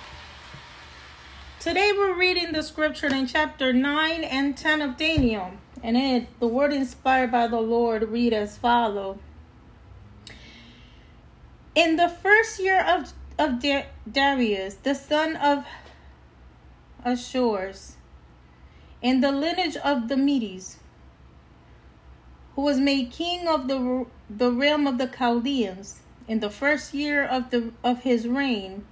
Today 1.59 1.91
we're 1.93 2.17
reading 2.17 2.53
the 2.53 2.63
scripture 2.63 3.09
in 3.09 3.27
chapter 3.27 3.73
9 3.73 4.23
and 4.23 4.57
10 4.57 4.83
of 4.83 4.97
Daniel. 4.97 5.51
And 5.83 5.97
it, 5.97 6.39
the 6.39 6.47
word 6.47 6.73
inspired 6.73 7.33
by 7.33 7.49
the 7.49 7.59
Lord, 7.59 8.09
read 8.09 8.33
as 8.33 8.57
follow. 8.57 9.19
In 11.75 11.97
the 11.97 12.09
first 12.09 12.61
year 12.61 12.81
of, 12.81 13.13
of 13.37 13.61
Da- 13.61 13.87
Darius, 14.09 14.75
the 14.75 14.95
son 14.95 15.35
of 15.35 15.67
Ashurs, 17.05 17.97
in 19.03 19.23
the 19.23 19.33
lineage 19.33 19.77
of 19.79 20.07
the 20.07 20.17
Medes, 20.17 20.79
who 22.55 22.63
was 22.63 22.79
made 22.79 23.11
king 23.11 23.49
of 23.49 23.67
the, 23.67 24.07
the 24.31 24.53
realm 24.53 24.87
of 24.87 24.99
the 24.99 25.09
Chaldeans, 25.09 25.99
in 26.31 26.39
the 26.39 26.49
first 26.49 26.95
year 26.95 27.25
of, 27.25 27.51
the, 27.51 27.73
of 27.83 28.03
his 28.03 28.29
reign, 28.29 28.87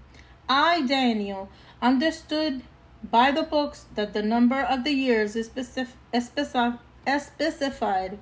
I, 0.48 0.84
Daniel, 0.84 1.48
understood 1.80 2.62
by 3.00 3.30
the 3.30 3.44
books 3.44 3.86
that 3.94 4.12
the 4.12 4.24
number 4.24 4.60
of 4.60 4.82
the 4.82 4.90
years 4.90 5.36
is 5.36 5.48
specif- 5.48 5.94
specif- 6.12 6.80
specified 7.20 8.18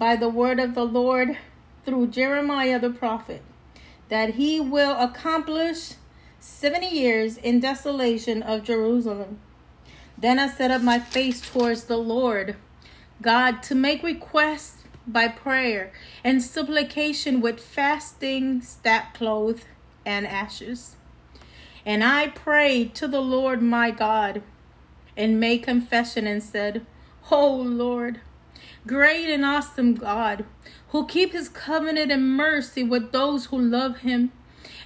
by 0.00 0.16
the 0.16 0.28
word 0.28 0.58
of 0.58 0.74
the 0.74 0.84
Lord 0.84 1.38
through 1.84 2.08
Jeremiah 2.08 2.80
the 2.80 2.90
prophet, 2.90 3.42
that 4.08 4.34
he 4.34 4.58
will 4.58 4.98
accomplish 4.98 5.92
70 6.40 6.88
years 6.88 7.36
in 7.36 7.60
desolation 7.60 8.42
of 8.42 8.64
Jerusalem. 8.64 9.38
Then 10.18 10.40
I 10.40 10.48
set 10.48 10.72
up 10.72 10.82
my 10.82 10.98
face 10.98 11.40
towards 11.40 11.84
the 11.84 11.98
Lord 11.98 12.56
God 13.22 13.62
to 13.64 13.76
make 13.76 14.02
requests 14.02 14.79
by 15.06 15.28
prayer 15.28 15.92
and 16.22 16.42
supplication 16.42 17.40
with 17.40 17.60
fasting, 17.60 18.60
sackcloth, 18.60 19.64
and 20.04 20.26
ashes. 20.26 20.96
And 21.84 22.04
I 22.04 22.28
prayed 22.28 22.94
to 22.96 23.08
the 23.08 23.20
Lord 23.20 23.62
my 23.62 23.90
God 23.90 24.42
and 25.16 25.40
made 25.40 25.62
confession 25.62 26.26
and 26.26 26.42
said, 26.42 26.86
O 27.30 27.54
Lord, 27.54 28.20
great 28.86 29.32
and 29.32 29.44
awesome 29.44 29.94
God, 29.94 30.44
who 30.88 31.06
keep 31.06 31.32
his 31.32 31.48
covenant 31.48 32.10
and 32.10 32.36
mercy 32.36 32.82
with 32.82 33.12
those 33.12 33.46
who 33.46 33.58
love 33.58 33.98
him 33.98 34.32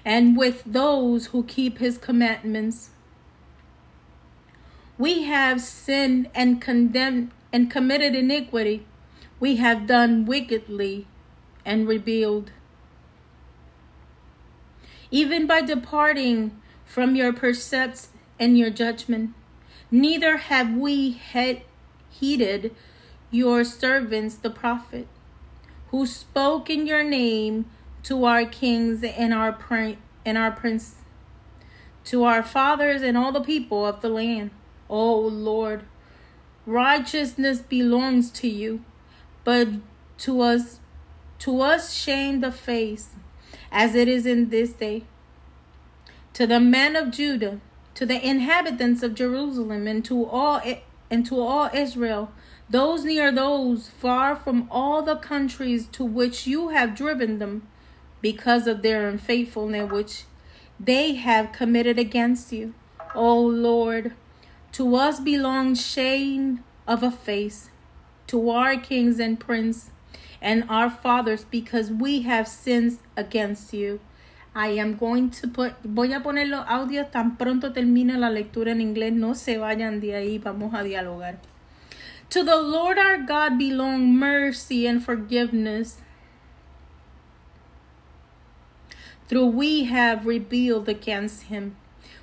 and 0.04 0.36
with 0.36 0.62
those 0.64 1.26
who 1.26 1.42
keep 1.44 1.78
his 1.78 1.98
commandments. 1.98 2.90
We 4.98 5.22
have 5.22 5.60
sinned 5.60 6.30
and 6.34 6.60
condemned 6.60 7.32
and 7.52 7.70
committed 7.70 8.14
iniquity. 8.14 8.86
We 9.44 9.56
have 9.56 9.86
done 9.86 10.24
wickedly 10.24 11.06
and 11.66 11.86
rebelled. 11.86 12.50
Even 15.10 15.46
by 15.46 15.60
departing 15.60 16.58
from 16.86 17.14
your 17.14 17.30
precepts 17.30 18.08
and 18.40 18.56
your 18.56 18.70
judgment, 18.70 19.34
neither 19.90 20.38
have 20.38 20.72
we 20.72 21.10
had 21.12 21.60
heeded 22.08 22.74
your 23.30 23.64
servants 23.64 24.36
the 24.36 24.48
prophet, 24.48 25.08
who 25.88 26.06
spoke 26.06 26.70
in 26.70 26.86
your 26.86 27.04
name 27.04 27.66
to 28.04 28.24
our 28.24 28.46
kings 28.46 29.04
and 29.04 29.34
our 29.34 29.58
and 30.24 30.38
our 30.38 30.52
prince, 30.52 30.94
to 32.04 32.24
our 32.24 32.42
fathers 32.42 33.02
and 33.02 33.18
all 33.18 33.30
the 33.30 33.42
people 33.42 33.84
of 33.84 34.00
the 34.00 34.08
land. 34.08 34.52
O 34.88 35.14
Lord, 35.18 35.82
righteousness 36.64 37.58
belongs 37.58 38.30
to 38.30 38.48
you, 38.48 38.82
but 39.44 39.68
to 40.18 40.40
us 40.40 40.80
to 41.40 41.60
us 41.60 41.92
shame 41.92 42.40
the 42.40 42.50
face, 42.50 43.10
as 43.70 43.94
it 43.94 44.08
is 44.08 44.24
in 44.24 44.48
this 44.48 44.72
day. 44.72 45.04
To 46.32 46.46
the 46.46 46.60
men 46.60 46.96
of 46.96 47.10
Judah, 47.10 47.60
to 47.94 48.06
the 48.06 48.26
inhabitants 48.26 49.02
of 49.02 49.14
Jerusalem, 49.14 49.86
and 49.86 50.04
to 50.06 50.24
all 50.24 50.60
and 51.10 51.26
to 51.26 51.40
all 51.40 51.70
Israel, 51.72 52.32
those 52.70 53.04
near 53.04 53.30
those 53.30 53.88
far 53.88 54.34
from 54.34 54.66
all 54.70 55.02
the 55.02 55.16
countries 55.16 55.86
to 55.88 56.04
which 56.04 56.46
you 56.46 56.70
have 56.70 56.96
driven 56.96 57.38
them, 57.38 57.68
because 58.22 58.66
of 58.66 58.80
their 58.80 59.06
unfaithfulness 59.06 59.90
which 59.90 60.24
they 60.80 61.14
have 61.14 61.52
committed 61.52 61.98
against 61.98 62.52
you. 62.52 62.74
O 63.14 63.38
Lord, 63.38 64.14
to 64.72 64.96
us 64.96 65.20
belongs 65.20 65.86
shame 65.86 66.64
of 66.86 67.02
a 67.02 67.10
face, 67.10 67.70
to 68.26 68.50
our 68.50 68.76
kings 68.76 69.18
and 69.18 69.38
prince 69.38 69.90
and 70.40 70.64
our 70.68 70.90
fathers, 70.90 71.44
because 71.50 71.90
we 71.90 72.22
have 72.22 72.46
sinned 72.46 72.98
against 73.16 73.72
you. 73.72 74.00
I 74.54 74.68
am 74.68 74.96
going 74.96 75.30
to 75.30 75.48
put, 75.48 75.74
voy 75.82 76.14
a 76.14 76.20
poner 76.20 76.48
los 76.48 76.64
audios 76.66 77.10
tan 77.10 77.36
pronto 77.36 77.72
termine 77.72 78.16
la 78.18 78.28
lectura 78.28 78.70
en 78.70 78.80
inglés. 78.80 79.12
No 79.12 79.34
se 79.34 79.56
vayan 79.56 80.00
de 80.00 80.14
ahí, 80.14 80.38
vamos 80.38 80.72
a 80.74 80.84
dialogar. 80.84 81.38
To 82.30 82.44
the 82.44 82.56
Lord 82.56 82.98
our 82.98 83.18
God 83.18 83.58
belong 83.58 84.14
mercy 84.14 84.86
and 84.86 85.04
forgiveness. 85.04 86.02
Through 89.28 89.46
we 89.46 89.84
have 89.84 90.26
rebelled 90.26 90.88
against 90.88 91.44
him. 91.44 91.76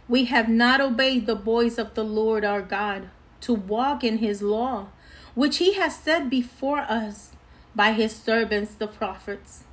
We 0.07 0.25
have 0.25 0.47
not 0.47 0.79
obeyed 0.79 1.25
the 1.25 1.35
voice 1.35 1.77
of 1.77 1.95
the 1.95 2.03
Lord 2.03 2.45
our 2.45 2.61
God 2.61 3.09
to 3.41 3.53
walk 3.53 4.03
in 4.03 4.19
his 4.19 4.41
law, 4.41 4.87
which 5.35 5.57
he 5.57 5.73
has 5.73 5.95
said 5.95 6.29
before 6.29 6.79
us 6.79 7.31
by 7.75 7.93
his 7.93 8.15
servants 8.15 8.73
the 8.73 8.87
prophets. 8.87 9.63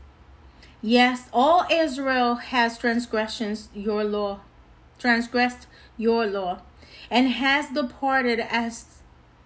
Yes, 0.81 1.29
all 1.33 1.67
Israel 1.71 2.37
has 2.37 2.79
transgressions 2.79 3.69
your 3.75 4.05
law, 4.05 4.41
transgressed 4.99 5.67
your 5.97 6.27
law, 6.27 6.63
and 7.11 7.29
has 7.31 7.71
departed 7.71 8.41
as 8.41 8.99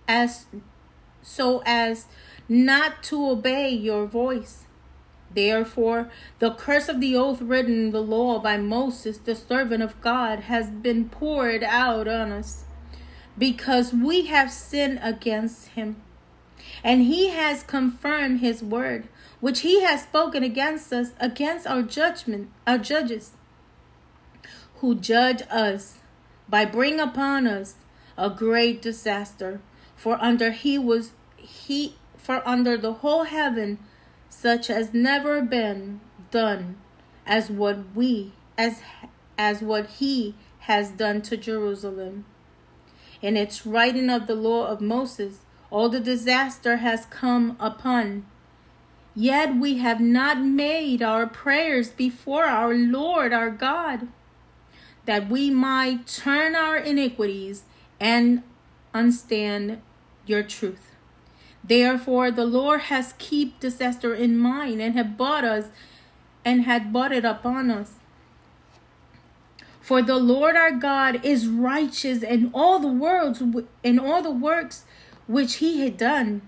as 0.06 0.46
so 1.22 1.62
as 1.64 2.06
not 2.48 3.02
to 3.04 3.30
obey 3.30 3.70
your 3.70 4.04
voice. 4.04 4.64
Therefore, 5.34 6.10
the 6.40 6.50
curse 6.50 6.88
of 6.88 7.00
the 7.00 7.16
oath 7.16 7.40
written 7.40 7.86
in 7.86 7.90
the 7.92 8.02
law 8.02 8.38
by 8.38 8.58
Moses, 8.58 9.16
the 9.16 9.34
servant 9.34 9.82
of 9.82 9.98
God, 10.02 10.40
has 10.40 10.68
been 10.68 11.08
poured 11.08 11.62
out 11.62 12.06
on 12.06 12.32
us, 12.32 12.64
because 13.36 13.92
we 13.92 14.26
have 14.26 14.50
sinned 14.50 15.00
against 15.02 15.68
him. 15.68 16.02
And 16.84 17.02
he 17.02 17.28
has 17.28 17.62
confirmed 17.62 18.40
his 18.40 18.62
word, 18.62 19.08
which 19.40 19.60
he 19.60 19.82
has 19.82 20.02
spoken 20.02 20.42
against 20.42 20.92
us, 20.92 21.12
against 21.20 21.66
our 21.66 21.82
judgment, 21.82 22.50
our 22.66 22.78
judges, 22.78 23.32
who 24.76 24.94
judge 24.94 25.42
us 25.50 25.98
by 26.48 26.64
bringing 26.64 27.00
upon 27.00 27.46
us 27.46 27.76
a 28.16 28.30
great 28.30 28.82
disaster. 28.82 29.60
For 29.96 30.18
under 30.20 30.50
he 30.50 30.78
was 30.78 31.12
he 31.36 31.96
for 32.16 32.46
under 32.46 32.76
the 32.76 32.94
whole 32.94 33.24
heaven 33.24 33.78
such 34.28 34.70
as 34.70 34.94
never 34.94 35.42
been 35.42 36.00
done 36.30 36.76
as 37.26 37.50
what 37.50 37.94
we 37.94 38.32
as 38.56 38.82
as 39.38 39.62
what 39.62 39.86
he 39.86 40.34
has 40.60 40.90
done 40.90 41.22
to 41.22 41.36
Jerusalem. 41.36 42.24
In 43.22 43.36
its 43.36 43.64
writing 43.64 44.10
of 44.10 44.26
the 44.26 44.34
law 44.34 44.66
of 44.66 44.80
Moses, 44.80 45.38
all 45.70 45.88
the 45.88 46.00
disaster 46.00 46.78
has 46.78 47.06
come 47.06 47.56
upon. 47.60 48.26
Yet 49.14 49.56
we 49.56 49.78
have 49.78 50.00
not 50.00 50.40
made 50.42 51.02
our 51.02 51.26
prayers 51.26 51.90
before 51.90 52.44
our 52.44 52.74
Lord 52.74 53.32
our 53.32 53.50
God, 53.50 54.08
that 55.06 55.28
we 55.28 55.50
might 55.50 56.06
turn 56.06 56.56
our 56.56 56.76
iniquities 56.76 57.62
and 58.00 58.42
understand 58.92 59.80
your 60.26 60.42
truth. 60.42 60.90
Therefore, 61.62 62.32
the 62.32 62.44
Lord 62.44 62.82
has 62.82 63.12
kept 63.14 63.60
disaster 63.60 64.14
in 64.14 64.36
mind 64.36 64.82
and 64.82 64.94
had 64.94 65.16
bought 65.16 65.44
us 65.44 65.66
and 66.44 66.62
had 66.62 66.92
bought 66.92 67.12
it 67.12 67.24
upon 67.24 67.70
us. 67.70 67.94
For 69.92 70.00
the 70.00 70.16
Lord 70.16 70.56
our 70.56 70.72
God 70.72 71.22
is 71.22 71.46
righteous 71.46 72.22
in 72.22 72.50
all 72.54 72.78
the 72.78 72.88
worlds 72.88 73.42
in 73.82 73.98
all 73.98 74.22
the 74.22 74.30
works 74.30 74.86
which 75.26 75.56
he 75.56 75.82
had 75.82 75.98
done. 75.98 76.40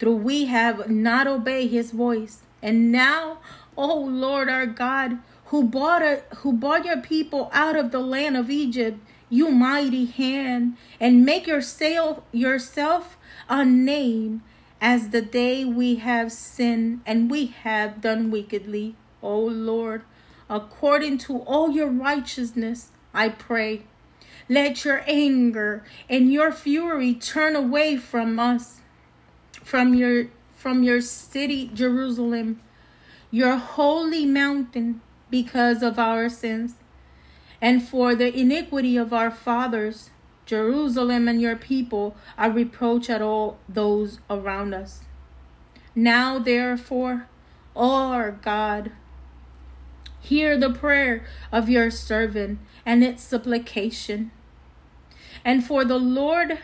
Through 0.00 0.16
we 0.16 0.46
have 0.46 0.90
not 0.90 1.28
obeyed 1.28 1.70
his 1.70 1.92
voice. 1.92 2.42
And 2.60 2.90
now, 2.90 3.38
O 3.76 3.94
Lord 3.94 4.48
our 4.48 4.66
God, 4.66 5.18
who 5.44 5.62
bought 5.62 6.02
a, 6.02 6.24
who 6.38 6.52
bought 6.52 6.84
your 6.84 6.96
people 6.96 7.50
out 7.52 7.76
of 7.76 7.92
the 7.92 8.00
land 8.00 8.36
of 8.36 8.50
Egypt, 8.50 8.98
you 9.28 9.52
mighty 9.52 10.06
hand, 10.06 10.76
and 10.98 11.24
make 11.24 11.46
yourself 11.46 12.20
yourself 12.32 13.16
a 13.48 13.64
name 13.64 14.42
as 14.80 15.10
the 15.10 15.22
day 15.22 15.64
we 15.64 15.94
have 16.02 16.32
sinned 16.32 17.02
and 17.06 17.30
we 17.30 17.46
have 17.46 18.00
done 18.00 18.28
wickedly. 18.28 18.96
O 19.22 19.38
Lord, 19.38 20.02
according 20.50 21.16
to 21.16 21.38
all 21.38 21.70
your 21.70 21.88
righteousness, 21.88 22.90
I 23.14 23.30
pray. 23.30 23.84
Let 24.48 24.84
your 24.84 25.02
anger 25.06 25.84
and 26.08 26.32
your 26.32 26.50
fury 26.50 27.14
turn 27.14 27.54
away 27.54 27.96
from 27.96 28.38
us, 28.38 28.80
from 29.62 29.94
your 29.94 30.26
from 30.54 30.82
your 30.82 31.00
city 31.00 31.70
Jerusalem, 31.72 32.60
your 33.30 33.56
holy 33.56 34.26
mountain, 34.26 35.00
because 35.30 35.82
of 35.82 35.98
our 35.98 36.28
sins, 36.28 36.74
and 37.62 37.82
for 37.82 38.14
the 38.14 38.36
iniquity 38.36 38.98
of 38.98 39.14
our 39.14 39.30
fathers 39.30 40.10
Jerusalem 40.44 41.28
and 41.28 41.40
your 41.40 41.54
people 41.54 42.16
are 42.36 42.50
reproach 42.50 43.08
at 43.08 43.22
all 43.22 43.58
those 43.68 44.18
around 44.28 44.74
us. 44.74 45.02
Now, 45.94 46.40
therefore, 46.40 47.28
O 47.76 47.88
our 47.88 48.32
God, 48.32 48.90
hear 50.20 50.56
the 50.58 50.70
prayer 50.70 51.24
of 51.50 51.68
your 51.68 51.90
servant 51.90 52.58
and 52.86 53.02
its 53.02 53.22
supplication. 53.22 54.30
And 55.44 55.64
for 55.64 55.84
the 55.84 55.98
Lord's 55.98 56.60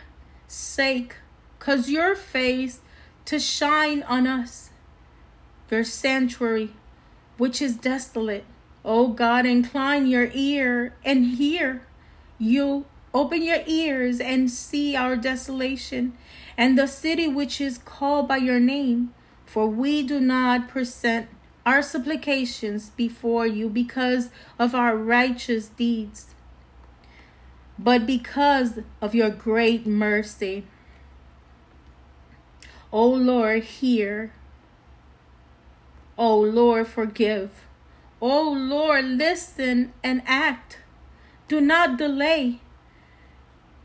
sake, 0.47 1.15
cause 1.59 1.89
your 1.89 2.15
face 2.15 2.81
to 3.25 3.39
shine 3.39 4.03
on 4.03 4.27
us, 4.27 4.69
your 5.69 5.83
sanctuary, 5.83 6.73
which 7.37 7.61
is 7.61 7.75
desolate. 7.75 8.45
O 8.85 9.09
God, 9.09 9.45
incline 9.45 10.07
your 10.07 10.29
ear 10.33 10.95
and 11.03 11.25
hear. 11.25 11.85
You 12.37 12.85
Open 13.17 13.41
your 13.41 13.63
ears 13.65 14.19
and 14.19 14.51
see 14.51 14.95
our 14.95 15.15
desolation 15.15 16.13
and 16.55 16.77
the 16.77 16.85
city 16.85 17.27
which 17.27 17.59
is 17.59 17.79
called 17.79 18.27
by 18.27 18.37
your 18.37 18.59
name, 18.59 19.11
for 19.43 19.67
we 19.67 20.03
do 20.03 20.19
not 20.19 20.67
present 20.67 21.27
our 21.67 21.81
supplications 21.81 22.91
before 22.91 23.45
you 23.45 23.67
because 23.67 24.29
of 24.57 24.73
our 24.73 24.95
righteous 24.95 25.67
deeds, 25.67 26.27
but 27.77 28.05
because 28.05 28.79
of 29.01 29.13
your 29.13 29.29
great 29.29 29.85
mercy. 29.85 30.63
O 32.89 33.05
Lord, 33.05 33.65
hear. 33.65 34.31
O 36.17 36.39
Lord, 36.39 36.87
forgive. 36.87 37.51
O 38.21 38.49
Lord, 38.49 39.03
listen 39.03 39.91
and 40.01 40.21
act. 40.25 40.77
Do 41.49 41.59
not 41.59 41.97
delay. 41.97 42.61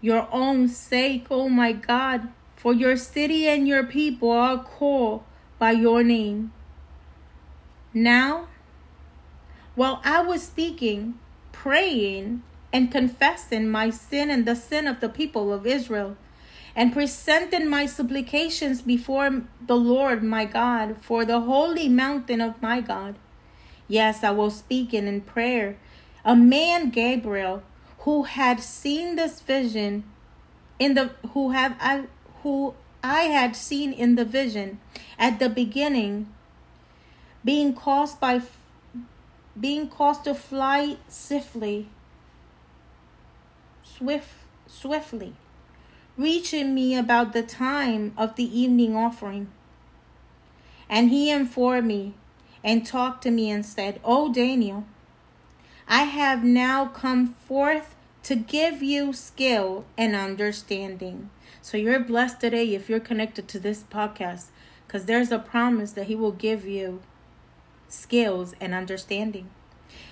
Your 0.00 0.28
own 0.30 0.68
sake, 0.68 1.26
O 1.32 1.48
my 1.48 1.72
God, 1.72 2.28
for 2.54 2.72
your 2.72 2.96
city 2.96 3.48
and 3.48 3.66
your 3.66 3.82
people 3.82 4.30
are 4.30 4.62
called 4.62 5.24
by 5.58 5.72
your 5.72 6.04
name. 6.04 6.52
Now, 7.94 8.48
while 9.74 10.00
I 10.04 10.22
was 10.22 10.42
speaking, 10.42 11.18
praying, 11.52 12.42
and 12.72 12.90
confessing 12.90 13.68
my 13.68 13.90
sin 13.90 14.30
and 14.30 14.46
the 14.46 14.56
sin 14.56 14.86
of 14.86 15.00
the 15.00 15.08
people 15.08 15.52
of 15.52 15.66
Israel, 15.66 16.16
and 16.74 16.92
presenting 16.92 17.68
my 17.68 17.84
supplications 17.84 18.80
before 18.80 19.42
the 19.66 19.76
Lord 19.76 20.22
my 20.22 20.46
God 20.46 20.96
for 21.02 21.24
the 21.24 21.40
holy 21.40 21.88
mountain 21.88 22.40
of 22.40 22.60
my 22.62 22.80
God. 22.80 23.16
Yes, 23.88 24.24
I 24.24 24.30
was 24.30 24.56
speaking 24.56 25.06
in 25.06 25.20
prayer. 25.20 25.76
A 26.24 26.34
man, 26.34 26.88
Gabriel, 26.88 27.62
who 28.00 28.22
had 28.22 28.60
seen 28.60 29.16
this 29.16 29.40
vision 29.40 30.04
in 30.78 30.94
the 30.94 31.10
who 31.34 31.50
have 31.50 31.76
I 31.78 32.04
who 32.42 32.74
I 33.04 33.24
had 33.24 33.54
seen 33.54 33.92
in 33.92 34.14
the 34.14 34.24
vision 34.24 34.80
at 35.18 35.38
the 35.38 35.48
beginning 35.48 36.32
being 37.44 37.74
caused 37.74 38.20
by 38.20 38.40
being 39.58 39.88
caused 39.88 40.24
to 40.24 40.34
fly 40.34 40.96
swiftly 41.08 41.88
swift 43.82 44.30
swiftly 44.66 45.34
reaching 46.16 46.74
me 46.74 46.96
about 46.96 47.32
the 47.32 47.42
time 47.42 48.12
of 48.18 48.36
the 48.36 48.60
evening 48.60 48.94
offering. 48.94 49.48
And 50.88 51.08
he 51.08 51.30
informed 51.30 51.86
me 51.86 52.14
and 52.62 52.86
talked 52.86 53.22
to 53.22 53.30
me 53.30 53.50
and 53.50 53.64
said 53.64 53.98
oh 54.04 54.32
daniel 54.32 54.84
i 55.88 56.02
have 56.02 56.44
now 56.44 56.86
come 56.86 57.34
forth 57.34 57.96
to 58.22 58.36
give 58.36 58.82
you 58.82 59.12
skill 59.12 59.84
and 59.98 60.14
understanding. 60.14 61.30
So 61.60 61.76
you're 61.76 62.00
blessed 62.00 62.40
today 62.40 62.74
if 62.74 62.88
you're 62.88 63.00
connected 63.00 63.48
to 63.48 63.58
this 63.58 63.82
podcast 63.82 64.46
because 64.86 65.06
there's 65.06 65.32
a 65.32 65.38
promise 65.38 65.92
that 65.92 66.06
he 66.06 66.14
will 66.14 66.32
give 66.32 66.66
you 66.66 67.00
skills, 67.92 68.54
and 68.60 68.74
understanding. 68.74 69.50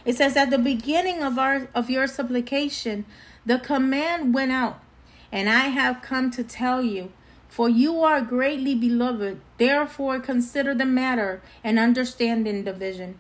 It 0.05 0.17
says 0.17 0.37
at 0.37 0.51
the 0.51 0.59
beginning 0.59 1.23
of 1.23 1.39
our 1.39 1.69
of 1.75 1.91
your 1.91 2.07
supplication, 2.07 3.07
the 3.47 3.59
command 3.59 4.35
went 4.35 4.53
out, 4.53 4.81
and 5.33 5.49
I 5.49 5.69
have 5.69 6.03
come 6.03 6.31
to 6.33 6.45
tell 6.45 6.83
you, 6.83 7.13
for 7.49 7.69
you 7.69 8.03
are 8.03 8.21
greatly 8.21 8.75
beloved. 8.75 9.41
Therefore 9.57 10.21
consider 10.21 10.75
the 10.75 10.85
matter 10.85 11.43
and 11.65 11.79
understand 11.79 12.47
in 12.47 12.65
the 12.65 12.73
vision. 12.73 13.19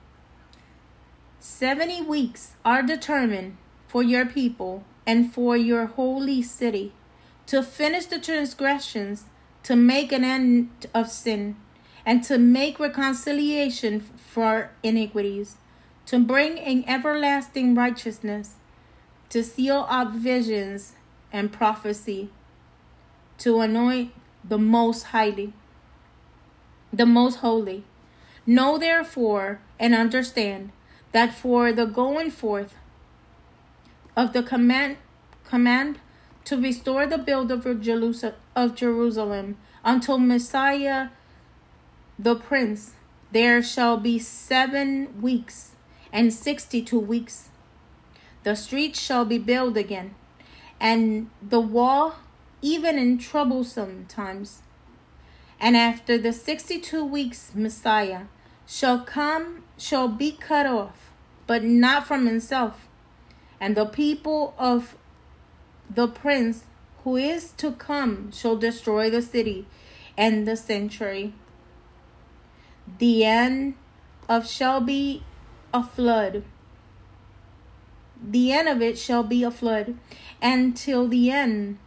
Seventy 1.39 2.03
weeks 2.03 2.57
are 2.65 2.83
determined 2.83 3.57
for 3.89 4.03
your 4.03 4.27
people 4.27 4.85
and 5.07 5.33
for 5.33 5.57
your 5.57 5.87
holy 5.87 6.43
city 6.43 6.93
to 7.47 7.63
finish 7.63 8.07
the 8.07 8.19
transgressions, 8.19 9.25
to 9.63 9.75
make 9.75 10.13
an 10.13 10.23
end 10.23 10.87
of 10.95 11.11
sin 11.11 11.57
and 12.11 12.25
to 12.25 12.39
make 12.39 12.81
reconciliation 12.81 14.01
for 14.01 14.73
iniquities, 14.83 15.55
to 16.07 16.19
bring 16.19 16.59
in 16.59 16.85
everlasting 16.89 17.73
righteousness, 17.73 18.57
to 19.29 19.45
seal 19.45 19.87
up 19.89 20.11
visions 20.11 20.95
and 21.33 21.53
prophecy, 21.53 22.29
to 23.39 23.61
anoint 23.61 24.13
the 24.43 24.59
most 24.59 25.05
highly, 25.15 25.53
the 26.93 27.07
most 27.07 27.37
holy. 27.37 27.85
Know 28.45 28.77
therefore 28.77 29.61
and 29.79 29.95
understand 29.95 30.73
that 31.13 31.33
for 31.33 31.73
the 31.73 31.87
going 31.87 32.33
forth 32.33 32.75
of 34.17 34.33
the 34.33 34.43
command 34.43 34.97
command 35.45 36.01
to 36.47 36.61
restore 36.61 37.07
the 37.07 37.19
build 37.19 37.53
of 37.53 38.75
Jerusalem 38.75 39.57
until 39.85 40.19
Messiah 40.19 41.11
the 42.23 42.37
prince, 42.37 42.93
there 43.33 43.63
shall 43.63 43.97
be 43.97 44.19
seven 44.19 45.23
weeks 45.23 45.73
and 46.13 46.33
sixty 46.33 46.83
two 46.83 46.99
weeks. 46.99 47.49
The 48.43 48.55
streets 48.55 49.01
shall 49.01 49.25
be 49.25 49.39
built 49.39 49.77
again, 49.77 50.15
and 50.79 51.31
the 51.41 51.61
wall 51.61 52.17
even 52.61 52.99
in 52.99 53.17
troublesome 53.17 54.05
times. 54.07 54.61
And 55.59 55.77
after 55.77 56.19
the 56.19 56.33
sixty 56.33 56.79
two 56.79 57.05
weeks, 57.05 57.53
Messiah 57.55 58.25
shall 58.67 59.01
come, 59.01 59.65
shall 59.79 60.09
be 60.09 60.33
cut 60.33 60.67
off, 60.67 61.13
but 61.47 61.65
not 61.65 62.07
from 62.07 62.27
himself. 62.27 62.87
And 63.59 63.77
the 63.77 63.87
people 63.87 64.55
of 64.59 64.97
the 65.89 66.09
prince 66.09 66.65
who 67.05 67.17
is 67.17 67.53
to 67.53 67.73
come 67.73 68.31
shall 68.31 68.57
destroy 68.57 69.09
the 69.09 69.23
city 69.23 69.67
and 70.17 70.47
the 70.47 70.57
sanctuary 70.57 71.33
the 72.99 73.25
end 73.25 73.75
of 74.29 74.49
shall 74.49 74.81
be 74.81 75.23
a 75.73 75.83
flood. 75.83 76.45
The 78.23 78.53
end 78.53 78.69
of 78.69 78.83
it 78.83 78.99
shall 78.99 79.23
be 79.23 79.43
a 79.43 79.51
flood, 79.51 79.97
and 80.43 80.77
till 80.77 81.09
the 81.09 81.31
end 81.31 81.79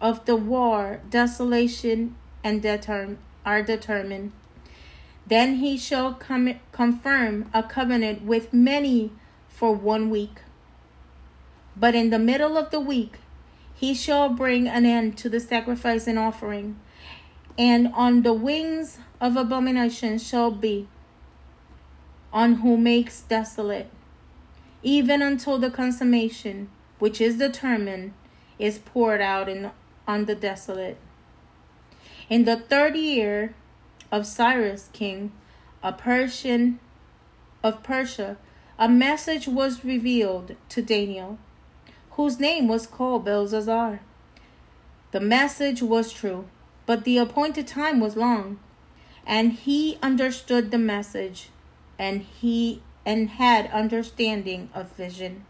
of 0.00 0.24
the 0.26 0.36
war, 0.36 1.00
desolation 1.08 2.14
and 2.44 2.62
determ- 2.62 3.16
are 3.44 3.62
determined. 3.62 4.32
Then 5.26 5.56
he 5.56 5.76
shall 5.76 6.14
com- 6.14 6.60
confirm 6.72 7.50
a 7.52 7.62
covenant 7.62 8.22
with 8.22 8.52
many 8.52 9.12
for 9.48 9.74
one 9.74 10.10
week. 10.10 10.40
But 11.76 11.94
in 11.94 12.10
the 12.10 12.18
middle 12.18 12.56
of 12.56 12.70
the 12.70 12.80
week, 12.80 13.16
he 13.74 13.94
shall 13.94 14.28
bring 14.28 14.66
an 14.66 14.84
end 14.84 15.16
to 15.18 15.28
the 15.28 15.40
sacrifice 15.40 16.06
and 16.06 16.18
offering, 16.18 16.78
and 17.56 17.88
on 17.94 18.22
the 18.22 18.32
wings 18.32 18.98
of 19.20 19.36
abomination 19.36 20.18
shall 20.18 20.50
be 20.50 20.86
on 22.32 22.56
who 22.56 22.76
makes 22.76 23.22
desolate, 23.22 23.90
even 24.82 25.22
until 25.22 25.58
the 25.58 25.70
consummation 25.70 26.68
which 26.98 27.20
is 27.20 27.38
determined 27.38 28.12
is 28.58 28.78
poured 28.78 29.20
out 29.20 29.48
in, 29.48 29.70
on 30.06 30.26
the 30.26 30.34
desolate. 30.34 30.98
In 32.28 32.44
the 32.44 32.56
third 32.56 32.96
year 32.96 33.54
of 34.12 34.26
Cyrus 34.26 34.88
king, 34.92 35.32
a 35.82 35.92
Persian 35.92 36.78
of 37.62 37.82
Persia, 37.82 38.36
a 38.78 38.88
message 38.88 39.48
was 39.48 39.84
revealed 39.84 40.54
to 40.68 40.82
Daniel, 40.82 41.38
whose 42.12 42.38
name 42.38 42.68
was 42.68 42.86
called 42.86 43.24
Belteshazzar. 43.24 44.00
The 45.10 45.20
message 45.20 45.82
was 45.82 46.12
true, 46.12 46.46
but 46.86 47.04
the 47.04 47.18
appointed 47.18 47.66
time 47.66 48.00
was 48.00 48.16
long 48.16 48.58
and 49.28 49.52
he 49.52 49.98
understood 50.02 50.70
the 50.70 50.78
message 50.78 51.50
and 51.98 52.22
he 52.22 52.82
and 53.04 53.28
had 53.30 53.70
understanding 53.70 54.70
of 54.74 54.90
vision. 54.92 55.44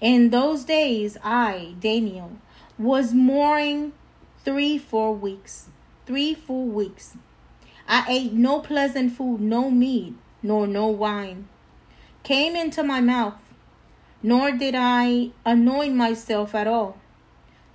In 0.00 0.30
those 0.30 0.64
days 0.64 1.16
i 1.24 1.74
daniel 1.80 2.32
was 2.78 3.14
mourning 3.14 3.92
three 4.44 4.76
four 4.78 5.14
weeks 5.14 5.70
three 6.06 6.34
full 6.34 6.66
weeks. 6.66 7.16
I 7.88 8.04
ate 8.08 8.32
no 8.32 8.60
pleasant 8.60 9.12
food 9.12 9.40
no 9.40 9.70
meat 9.70 10.14
nor 10.42 10.66
no 10.66 10.86
wine 10.88 11.48
came 12.22 12.54
into 12.54 12.82
my 12.82 13.00
mouth 13.00 13.40
nor 14.22 14.52
did 14.52 14.74
i 14.74 15.30
anoint 15.44 15.94
myself 15.94 16.54
at 16.54 16.66
all 16.66 16.98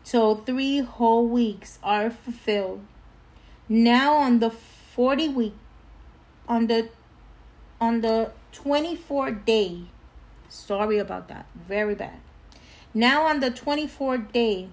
till 0.04 0.36
three 0.36 0.80
whole 0.80 1.28
weeks 1.28 1.78
are 1.84 2.10
fulfilled. 2.10 2.82
Now 3.68 4.16
on 4.16 4.40
the 4.40 4.50
40 5.00 5.30
week 5.30 5.54
on 6.46 6.68
the 6.68 6.90
on 7.80 8.02
the 8.02 8.32
24th 8.52 9.46
day. 9.46 9.84
Sorry 10.50 10.98
about 10.98 11.30
that. 11.30 11.46
Very 11.56 11.96
bad. 11.96 12.20
Now 12.94 13.26
on 13.26 13.40
the 13.40 13.50
24th 13.50 14.34
day 14.34 14.68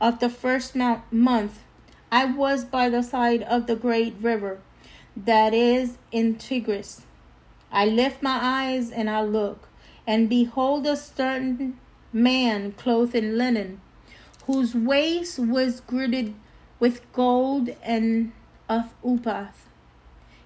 of 0.00 0.18
the 0.18 0.30
first 0.30 0.74
month 0.74 1.62
i 2.10 2.24
was 2.24 2.64
by 2.64 2.88
the 2.88 3.02
side 3.02 3.42
of 3.42 3.66
the 3.66 3.76
great 3.76 4.14
river 4.18 4.60
that 5.14 5.52
is 5.52 5.98
in 6.10 6.36
tigris. 6.36 7.02
I 7.70 7.84
lift 7.84 8.22
my 8.22 8.38
eyes 8.40 8.90
and 8.90 9.10
i 9.10 9.20
look 9.20 9.68
and 10.06 10.30
behold 10.30 10.86
a 10.86 10.96
certain 10.96 11.78
man 12.14 12.72
clothed 12.72 13.14
in 13.14 13.36
linen 13.36 13.82
whose 14.46 14.74
waist 14.74 15.38
was 15.38 15.80
girded 15.80 16.34
with 16.80 17.12
gold 17.12 17.68
and 17.82 18.32
of 18.70 18.94
upath 19.04 19.65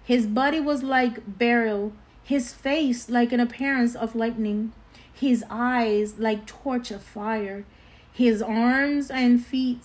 his 0.05 0.27
body 0.27 0.61
was 0.61 0.83
like 0.83 1.39
beryl, 1.39 1.93
his 2.23 2.53
face 2.53 3.09
like 3.09 3.33
an 3.33 3.41
appearance 3.41 3.95
of 3.95 4.15
lightning, 4.15 4.73
his 5.13 5.45
eyes 5.51 6.19
like 6.19 6.47
torch 6.47 6.91
of 6.91 7.03
fire, 7.03 7.65
his 8.13 8.43
arms 8.43 9.11
and 9.11 9.45
feet 9.45 9.85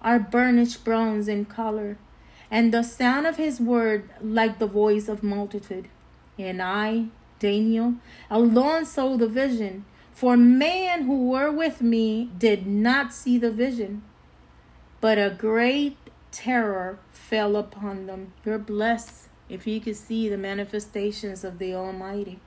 are 0.00 0.18
burnished 0.18 0.84
bronze 0.84 1.28
in 1.28 1.44
color, 1.44 1.96
and 2.50 2.72
the 2.72 2.82
sound 2.82 3.26
of 3.26 3.36
his 3.36 3.60
word 3.60 4.10
like 4.20 4.58
the 4.58 4.66
voice 4.66 5.08
of 5.08 5.22
multitude. 5.22 5.88
And 6.38 6.60
I, 6.60 7.06
Daniel, 7.38 7.94
alone 8.30 8.84
saw 8.84 9.16
the 9.16 9.28
vision, 9.28 9.84
for 10.12 10.36
men 10.36 11.02
who 11.02 11.28
were 11.28 11.50
with 11.50 11.80
me 11.80 12.30
did 12.38 12.66
not 12.66 13.12
see 13.12 13.38
the 13.38 13.50
vision. 13.50 14.02
But 15.00 15.18
a 15.18 15.34
great 15.36 15.96
terror 16.30 16.98
fell 17.10 17.56
upon 17.56 18.06
them. 18.06 18.32
You're 18.44 18.58
blessed 18.58 19.28
if 19.52 19.66
you 19.66 19.80
could 19.80 19.96
see 19.96 20.28
the 20.28 20.38
manifestations 20.38 21.44
of 21.44 21.58
the 21.58 21.74
Almighty. 21.74 22.38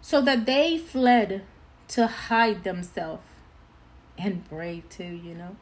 So 0.00 0.20
that 0.22 0.44
they 0.44 0.76
fled 0.76 1.44
to 1.88 2.06
hide 2.08 2.64
themselves 2.64 3.22
and 4.18 4.48
brave 4.48 4.88
too, 4.88 5.20
you 5.24 5.34
know. 5.34 5.56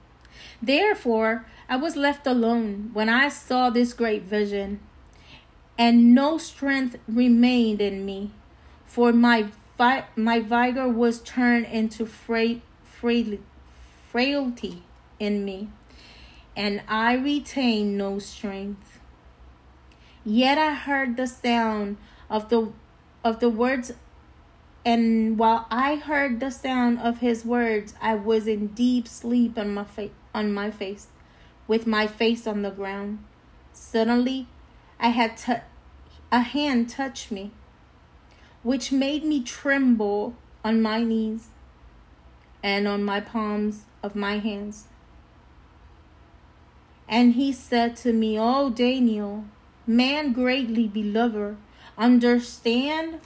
Therefore, 0.63 1.45
I 1.69 1.77
was 1.77 1.97
left 1.97 2.27
alone 2.27 2.91
when 2.95 3.09
I 3.09 3.29
saw 3.29 3.69
this 3.69 3.93
great 3.93 4.23
vision, 4.23 4.81
and 5.77 6.15
no 6.15 6.39
strength 6.39 6.97
remained 7.07 7.81
in 7.81 8.07
me, 8.07 8.31
for 8.87 9.13
my 9.13 9.49
vi- 9.77 10.07
my 10.17 10.41
vigor 10.41 10.89
was 10.89 11.21
turned 11.21 11.67
into 11.67 12.07
fra- 12.07 12.61
frailty, 12.85 13.41
frailty 14.11 14.83
in 15.19 15.45
me, 15.45 15.69
and 16.57 16.83
I 16.89 17.15
retained 17.15 17.99
no 17.99 18.19
strength. 18.19 19.00
Yet 20.25 20.59
I 20.59 20.75
heard 20.75 21.17
the 21.17 21.27
sound 21.27 21.97
of 22.29 22.49
the 22.49 22.73
of 23.25 23.41
the 23.41 23.51
words 23.51 23.93
and 24.85 25.39
while 25.39 25.67
I 25.71 25.97
heard 25.97 26.41
the 26.41 26.51
sound 26.51 27.01
of 27.01 27.19
his 27.19 27.45
words, 27.45 27.95
I 28.01 28.15
was 28.15 28.47
in 28.47 28.69
deep 28.69 29.07
sleep 29.07 29.59
on 29.59 29.75
my 29.75 29.85
fa- 29.85 30.11
on 30.35 30.55
my 30.55 30.71
face, 30.71 31.09
with 31.67 31.87
my 31.87 32.07
face 32.07 32.47
on 32.47 32.63
the 32.63 32.71
ground. 32.71 33.23
Suddenly, 33.73 34.47
I 34.99 35.09
had 35.09 35.37
t- 35.37 35.53
a 36.33 36.41
hand 36.41 36.89
touch 36.89 37.31
me, 37.31 37.51
which 38.63 38.91
made 38.91 39.23
me 39.23 39.43
tremble 39.43 40.35
on 40.65 40.81
my 40.81 41.03
knees 41.03 41.49
and 42.63 42.89
on 42.89 43.05
my 43.05 43.21
palms 43.21 43.85
of 44.03 44.15
my 44.15 44.39
hands. 44.39 44.87
And 47.07 47.35
he 47.35 47.53
said 47.53 47.97
to 47.97 48.15
me, 48.15 48.39
"O 48.39 48.71
Daniel, 48.71 49.45
man 49.91 50.33
greatly 50.33 50.87
beloved, 50.87 51.57
understand 51.99 53.21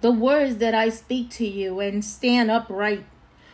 the 0.00 0.10
words 0.10 0.56
that 0.56 0.74
I 0.74 0.88
speak 0.88 1.30
to 1.30 1.46
you 1.46 1.80
and 1.80 2.04
stand 2.04 2.50
upright. 2.50 3.04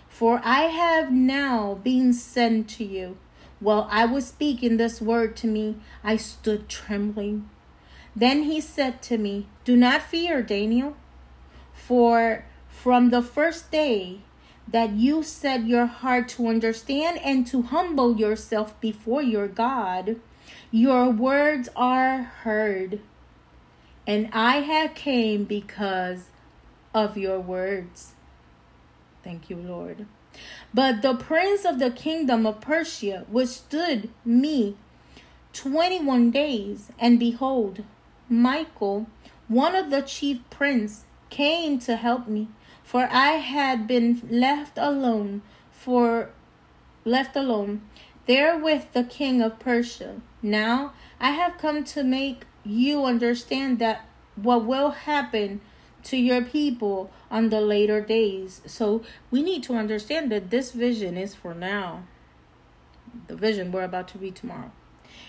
For 0.09 0.41
I 0.45 0.63
have 0.63 1.13
now 1.13 1.75
been 1.83 2.13
sent 2.13 2.69
to 2.71 2.85
you. 2.85 3.17
While 3.61 3.89
I 3.91 4.05
was 4.05 4.27
speaking 4.27 4.77
this 4.77 5.01
word 5.01 5.37
to 5.37 5.47
me, 5.47 5.77
I 6.05 6.17
stood 6.17 6.69
trembling. 6.69 7.49
Then 8.15 8.43
he 8.43 8.61
said 8.61 9.03
to 9.03 9.19
me, 9.19 9.47
Do 9.65 9.77
not 9.77 10.03
fear, 10.03 10.43
Daniel, 10.43 10.97
for 11.73 12.45
from 12.69 13.11
the 13.11 13.23
first 13.23 13.71
day 13.71 14.21
that 14.69 14.91
you 14.91 15.23
set 15.23 15.67
your 15.67 15.87
heart 15.87 16.29
to 16.29 16.49
understand 16.49 17.19
and 17.25 17.47
to 17.47 17.63
humble 17.63 18.17
yourself 18.17 18.79
before 18.81 19.23
your 19.23 19.49
God, 19.49 20.21
your 20.73 21.11
words 21.11 21.69
are 21.77 22.23
heard. 22.23 23.01
And 24.07 24.29
I 24.33 24.57
have 24.63 24.95
came 24.95 25.45
because 25.45 26.31
of 26.93 27.17
your 27.17 27.39
words. 27.39 28.15
Thank 29.23 29.49
you, 29.49 29.57
Lord. 29.57 30.07
But 30.75 31.03
the 31.03 31.15
prince 31.15 31.65
of 31.65 31.79
the 31.79 31.91
kingdom 31.91 32.47
of 32.47 32.61
Persia 32.61 33.27
withstood 33.31 34.09
me 34.25 34.77
21 35.53 36.31
days, 36.31 36.91
and 36.99 37.21
behold, 37.21 37.85
Michael, 38.29 39.07
one 39.49 39.75
of 39.75 39.91
the 39.91 40.01
chief 40.01 40.41
prince, 40.49 41.05
came 41.29 41.79
to 41.81 41.97
help 41.97 42.27
me, 42.27 42.49
for 42.83 43.09
I 43.11 43.33
had 43.33 43.87
been 43.87 44.23
left 44.31 44.79
alone 44.79 45.43
for 45.71 46.31
left 47.05 47.37
alone 47.37 47.83
there 48.27 48.59
with 48.59 48.93
the 48.93 49.05
king 49.05 49.43
of 49.43 49.59
Persia. 49.59 50.21
Now 50.43 50.93
I 51.21 51.31
have 51.31 51.59
come 51.59 51.85
to 51.85 52.03
make 52.03 52.45
you 52.65 53.05
understand 53.05 53.79
that 53.79 54.07
what 54.37 54.65
will 54.65 54.91
happen 54.91 55.61
to 56.05 56.17
your 56.17 56.43
people 56.43 57.11
on 57.31 57.49
the 57.49 57.61
later 57.61 58.01
days. 58.01 58.61
So 58.67 59.03
we 59.31 59.43
need 59.43 59.63
to 59.65 59.75
understand 59.75 60.31
that 60.33 60.51
this 60.51 60.73
vision 60.73 61.17
is 61.17 61.35
for 61.35 61.55
now. 61.55 62.05
The 63.29 63.37
vision 63.37 63.73
we're 63.73 63.85
about 63.85 64.09
to 64.09 64.19
read 64.19 64.37
tomorrow. 64.37 64.73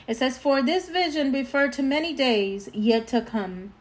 It 0.07 0.17
says, 0.17 0.37
For 0.37 0.61
this 0.61 0.89
vision 0.89 1.31
referred 1.31 1.73
to 1.73 1.83
many 1.83 2.13
days 2.13 2.69
yet 2.73 3.07
to 3.07 3.21
come. 3.21 3.73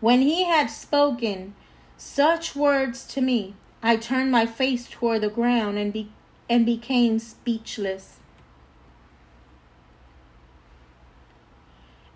When 0.00 0.20
he 0.22 0.44
had 0.44 0.66
spoken 0.66 1.54
such 1.96 2.54
words 2.54 3.06
to 3.08 3.20
me, 3.20 3.54
I 3.82 3.96
turned 3.96 4.30
my 4.30 4.46
face 4.46 4.88
toward 4.88 5.22
the 5.22 5.30
ground 5.30 5.78
and, 5.78 5.92
be- 5.92 6.12
and 6.48 6.66
became 6.66 7.18
speechless. 7.18 8.17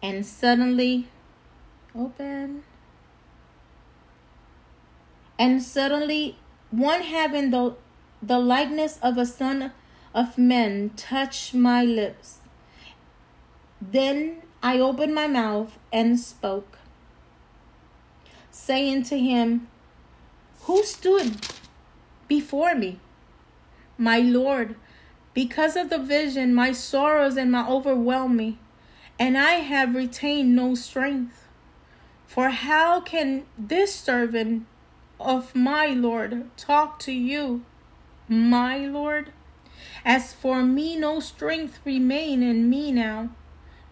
And 0.02 0.26
suddenly, 0.26 1.06
open. 1.94 2.64
And 5.38 5.62
suddenly, 5.62 6.36
one 6.70 7.02
having 7.02 7.50
the, 7.50 7.76
the 8.20 8.40
likeness 8.40 8.98
of 9.00 9.16
a 9.16 9.26
son 9.26 9.72
of 10.12 10.36
men 10.36 10.90
touched 10.96 11.54
my 11.54 11.84
lips. 11.84 12.38
Then 13.80 14.42
I 14.62 14.78
opened 14.78 15.14
my 15.14 15.26
mouth 15.26 15.78
and 15.92 16.18
spoke, 16.18 16.78
saying 18.50 19.04
to 19.04 19.18
him, 19.18 19.68
Who 20.62 20.84
stood 20.84 21.46
before 22.28 22.74
me? 22.74 22.98
My 23.98 24.18
Lord, 24.18 24.76
because 25.34 25.76
of 25.76 25.90
the 25.90 25.98
vision, 25.98 26.54
my 26.54 26.72
sorrows 26.72 27.36
and 27.36 27.50
my 27.50 27.66
overwhelm 27.68 28.36
me, 28.36 28.58
and 29.18 29.36
I 29.36 29.54
have 29.60 29.94
retained 29.94 30.54
no 30.56 30.74
strength. 30.74 31.46
For 32.26 32.48
how 32.48 33.00
can 33.00 33.44
this 33.58 33.94
servant 33.94 34.66
of 35.20 35.54
my 35.54 35.88
Lord 35.88 36.50
talk 36.56 36.98
to 37.00 37.12
you, 37.12 37.64
my 38.28 38.78
Lord? 38.78 39.32
As 40.04 40.32
for 40.32 40.62
me, 40.62 40.96
no 40.96 41.20
strength 41.20 41.80
remain 41.84 42.42
in 42.42 42.68
me 42.68 42.90
now, 42.90 43.30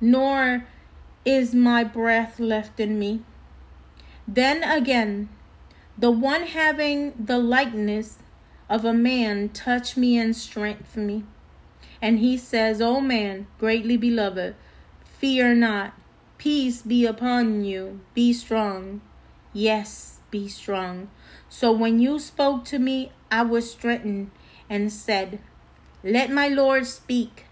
nor 0.01 0.67
is 1.25 1.55
my 1.55 1.85
breath 1.85 2.41
left 2.41 2.81
in 2.81 2.99
me. 2.99 3.23
Then 4.27 4.65
again, 4.65 5.29
the 5.99 6.11
one 6.11 6.45
having 6.45 7.13
the 7.19 7.39
likeness 7.39 8.19
of 8.69 8.85
a 8.85 8.95
man 8.95 9.51
touched 9.51 9.97
me 9.97 10.17
and 10.17 10.35
strengthened 10.35 11.07
me. 11.07 11.25
And 12.01 12.21
he 12.21 12.39
says, 12.39 12.81
O 12.81 13.01
man, 13.01 13.47
greatly 13.59 13.97
beloved, 13.97 14.55
fear 15.21 15.55
not. 15.55 15.93
Peace 16.39 16.81
be 16.81 17.05
upon 17.05 17.63
you. 17.63 18.01
Be 18.15 18.33
strong. 18.33 19.03
Yes, 19.53 20.21
be 20.31 20.49
strong. 20.49 21.11
So 21.51 21.71
when 21.71 21.99
you 21.99 22.19
spoke 22.19 22.65
to 22.67 22.79
me, 22.79 23.13
I 23.31 23.43
was 23.43 23.71
strengthened 23.71 24.31
and 24.71 24.91
said, 24.91 25.41
Let 26.03 26.31
my 26.31 26.49
Lord 26.49 26.87
speak, 26.87 27.45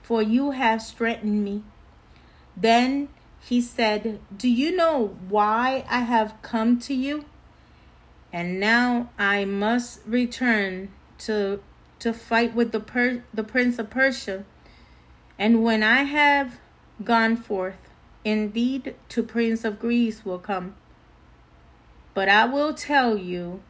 for 0.00 0.22
you 0.22 0.52
have 0.52 0.80
strengthened 0.80 1.44
me. 1.44 1.64
Then 2.56 3.08
he 3.40 3.60
said, 3.60 4.20
Do 4.36 4.48
you 4.48 4.76
know 4.76 5.16
why 5.28 5.84
I 5.90 6.00
have 6.00 6.40
come 6.42 6.78
to 6.80 6.94
you? 6.94 7.24
And 8.32 8.60
now 8.60 9.10
I 9.18 9.44
must 9.44 10.00
return 10.06 10.92
to 11.26 11.60
to 11.98 12.12
fight 12.12 12.54
with 12.54 12.70
the 12.70 12.80
per- 12.80 13.24
the 13.34 13.42
prince 13.42 13.80
of 13.80 13.90
Persia. 13.90 14.44
And 15.36 15.64
when 15.64 15.82
I 15.82 16.04
have 16.04 16.60
gone 17.04 17.36
forth, 17.36 17.88
indeed, 18.24 18.94
to 19.08 19.22
prince 19.22 19.64
of 19.64 19.78
Greece 19.78 20.24
will 20.24 20.38
come. 20.38 20.74
But 22.14 22.28
I 22.28 22.44
will 22.44 22.74
tell 22.74 23.16
you 23.16 23.62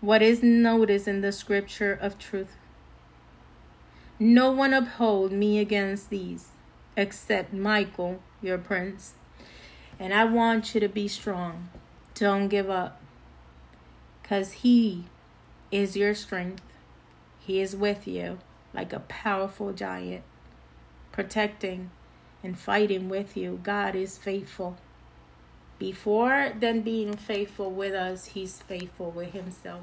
what 0.00 0.22
is 0.22 0.42
noticed 0.42 1.08
in 1.08 1.20
the 1.20 1.32
scripture 1.32 1.92
of 2.00 2.18
truth. 2.18 2.56
No 4.18 4.50
one 4.50 4.74
uphold 4.74 5.32
me 5.32 5.58
against 5.58 6.10
these 6.10 6.48
except 6.96 7.52
Michael, 7.52 8.20
your 8.42 8.58
prince. 8.58 9.14
And 9.98 10.12
I 10.12 10.24
want 10.24 10.74
you 10.74 10.80
to 10.80 10.88
be 10.88 11.08
strong. 11.08 11.70
Don't 12.14 12.48
give 12.48 12.68
up. 12.68 13.00
Because 14.22 14.52
he 14.52 15.04
is 15.70 15.96
your 15.96 16.14
strength. 16.14 16.62
He 17.40 17.60
is 17.60 17.74
with 17.74 18.06
you 18.06 18.38
like 18.74 18.92
a 18.92 19.00
powerful 19.00 19.72
giant, 19.72 20.22
protecting 21.18 21.90
and 22.44 22.56
fighting 22.56 23.08
with 23.08 23.36
you. 23.36 23.58
God 23.64 23.96
is 23.96 24.16
faithful. 24.16 24.76
Before 25.76 26.52
then 26.56 26.82
being 26.82 27.16
faithful 27.16 27.72
with 27.72 27.92
us, 27.92 28.26
He's 28.26 28.62
faithful 28.62 29.10
with 29.10 29.32
Himself. 29.32 29.82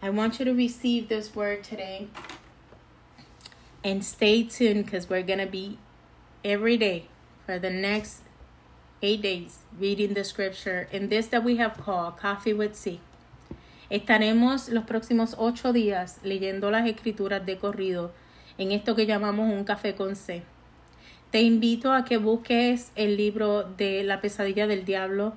I 0.00 0.10
want 0.10 0.38
you 0.38 0.44
to 0.44 0.54
receive 0.54 1.08
this 1.08 1.34
word 1.34 1.64
today 1.64 2.06
and 3.82 4.04
stay 4.04 4.44
tuned 4.44 4.84
because 4.84 5.10
we're 5.10 5.24
going 5.24 5.40
to 5.40 5.46
be 5.46 5.78
every 6.44 6.76
day 6.76 7.08
for 7.44 7.58
the 7.58 7.70
next 7.70 8.20
eight 9.02 9.22
days 9.22 9.58
reading 9.76 10.14
the 10.14 10.22
scripture 10.22 10.86
in 10.92 11.08
this 11.08 11.26
that 11.26 11.42
we 11.42 11.56
have 11.56 11.76
called 11.76 12.18
Coffee 12.18 12.52
with 12.52 12.76
C. 12.76 13.00
Estaremos 13.90 14.72
los 14.72 14.84
próximos 14.84 15.34
ocho 15.36 15.72
días 15.72 16.20
leyendo 16.22 16.70
las 16.70 16.88
escrituras 16.88 17.44
de 17.44 17.56
corrido 17.56 18.12
en 18.58 18.72
esto 18.72 18.94
que 18.94 19.06
llamamos 19.06 19.52
un 19.52 19.64
café 19.64 19.94
con 19.94 20.16
C. 20.16 20.42
Te 21.30 21.42
invito 21.42 21.92
a 21.92 22.04
que 22.04 22.16
busques 22.16 22.92
el 22.94 23.16
libro 23.16 23.64
de 23.64 24.04
La 24.04 24.20
pesadilla 24.20 24.66
del 24.66 24.84
diablo, 24.84 25.34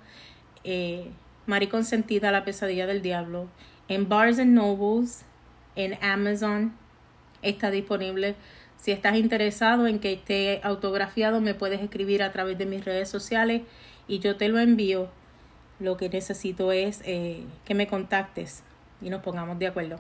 eh, 0.63 1.09
Mari 1.47 1.67
Consentida, 1.67 2.31
La 2.31 2.45
pesadilla 2.45 2.85
del 2.85 3.01
diablo, 3.01 3.47
en 3.87 4.11
and 4.11 4.53
Nobles, 4.53 5.25
en 5.75 5.97
Amazon. 6.03 6.73
Está 7.41 7.71
disponible. 7.71 8.35
Si 8.77 8.91
estás 8.91 9.15
interesado 9.15 9.87
en 9.87 9.99
que 9.99 10.13
esté 10.13 10.61
autografiado, 10.63 11.41
me 11.41 11.55
puedes 11.55 11.81
escribir 11.81 12.21
a 12.21 12.31
través 12.31 12.57
de 12.59 12.67
mis 12.67 12.85
redes 12.85 13.09
sociales 13.09 13.63
y 14.07 14.19
yo 14.19 14.37
te 14.37 14.49
lo 14.49 14.59
envío. 14.59 15.09
Lo 15.79 15.97
que 15.97 16.09
necesito 16.09 16.71
es 16.71 17.01
eh, 17.05 17.43
que 17.65 17.73
me 17.73 17.87
contactes 17.87 18.63
y 19.01 19.09
nos 19.09 19.21
pongamos 19.21 19.57
de 19.57 19.67
acuerdo. 19.67 19.99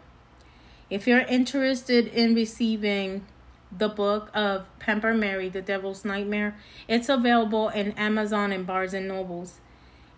If 0.89 1.07
you're 1.07 1.21
interested 1.21 2.07
in 2.07 2.33
receiving 2.33 3.25
the 3.71 3.89
book 3.89 4.29
of 4.33 4.67
Pamper 4.79 5.13
Mary, 5.13 5.49
The 5.49 5.61
Devil's 5.61 6.05
Nightmare. 6.05 6.55
It's 6.87 7.09
available 7.09 7.69
in 7.69 7.91
Amazon 7.93 8.51
and 8.51 8.65
Barnes 8.65 8.93
and 8.93 9.07
Nobles. 9.07 9.59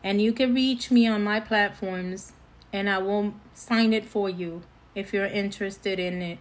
And 0.03 0.22
you 0.22 0.34
can 0.34 0.53
reach 0.53 0.91
me 0.91 1.07
on 1.07 1.24
my 1.24 1.39
platforms 1.39 2.34
and 2.72 2.89
I 2.89 2.99
will 2.99 3.34
sign 3.53 3.93
it 3.93 4.05
for 4.05 4.30
you 4.30 4.61
if 4.95 5.13
you're 5.13 5.26
interested 5.26 5.99
in 5.99 6.22
it. 6.22 6.39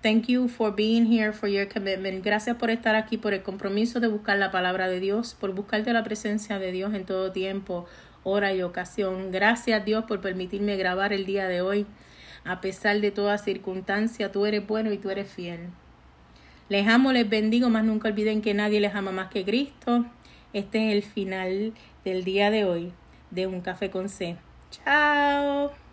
Thank 0.00 0.28
you 0.28 0.46
for 0.46 0.70
being 0.70 1.06
here, 1.06 1.32
for 1.32 1.48
your 1.48 1.66
commitment. 1.66 2.22
Gracias 2.22 2.56
por 2.56 2.70
estar 2.70 2.94
aquí, 2.94 3.20
por 3.20 3.34
el 3.34 3.42
compromiso 3.42 3.98
de 3.98 4.06
buscar 4.06 4.38
la 4.38 4.52
palabra 4.52 4.88
de 4.88 5.00
Dios, 5.00 5.34
por 5.34 5.50
buscarte 5.52 5.92
la 5.92 6.04
presencia 6.04 6.60
de 6.60 6.70
Dios 6.70 6.94
en 6.94 7.04
todo 7.04 7.32
tiempo, 7.32 7.86
hora 8.22 8.54
y 8.54 8.62
ocasión. 8.62 9.32
Gracias 9.32 9.80
a 9.80 9.84
Dios 9.84 10.04
por 10.04 10.20
permitirme 10.20 10.76
grabar 10.76 11.12
el 11.12 11.26
día 11.26 11.48
de 11.48 11.62
hoy. 11.62 11.84
A 12.44 12.60
pesar 12.60 13.00
de 13.00 13.10
toda 13.10 13.38
circunstancia, 13.38 14.32
tú 14.32 14.46
eres 14.46 14.66
bueno 14.66 14.92
y 14.92 14.98
tú 14.98 15.10
eres 15.10 15.30
fiel. 15.30 15.68
Les 16.68 16.86
amo, 16.86 17.12
les 17.12 17.28
bendigo, 17.28 17.70
más 17.70 17.84
nunca 17.84 18.08
olviden 18.08 18.42
que 18.42 18.54
nadie 18.54 18.80
les 18.80 18.94
ama 18.94 19.10
más 19.10 19.28
que 19.28 19.44
Cristo. 19.44 20.04
Este 20.52 20.88
es 20.88 20.94
el 20.94 21.02
final 21.02 21.72
del 22.04 22.24
día 22.24 22.50
de 22.50 22.64
hoy 22.64 22.92
de 23.30 23.46
Un 23.46 23.60
Café 23.60 23.90
con 23.90 24.08
C. 24.08 24.36
Chao. 24.70 25.87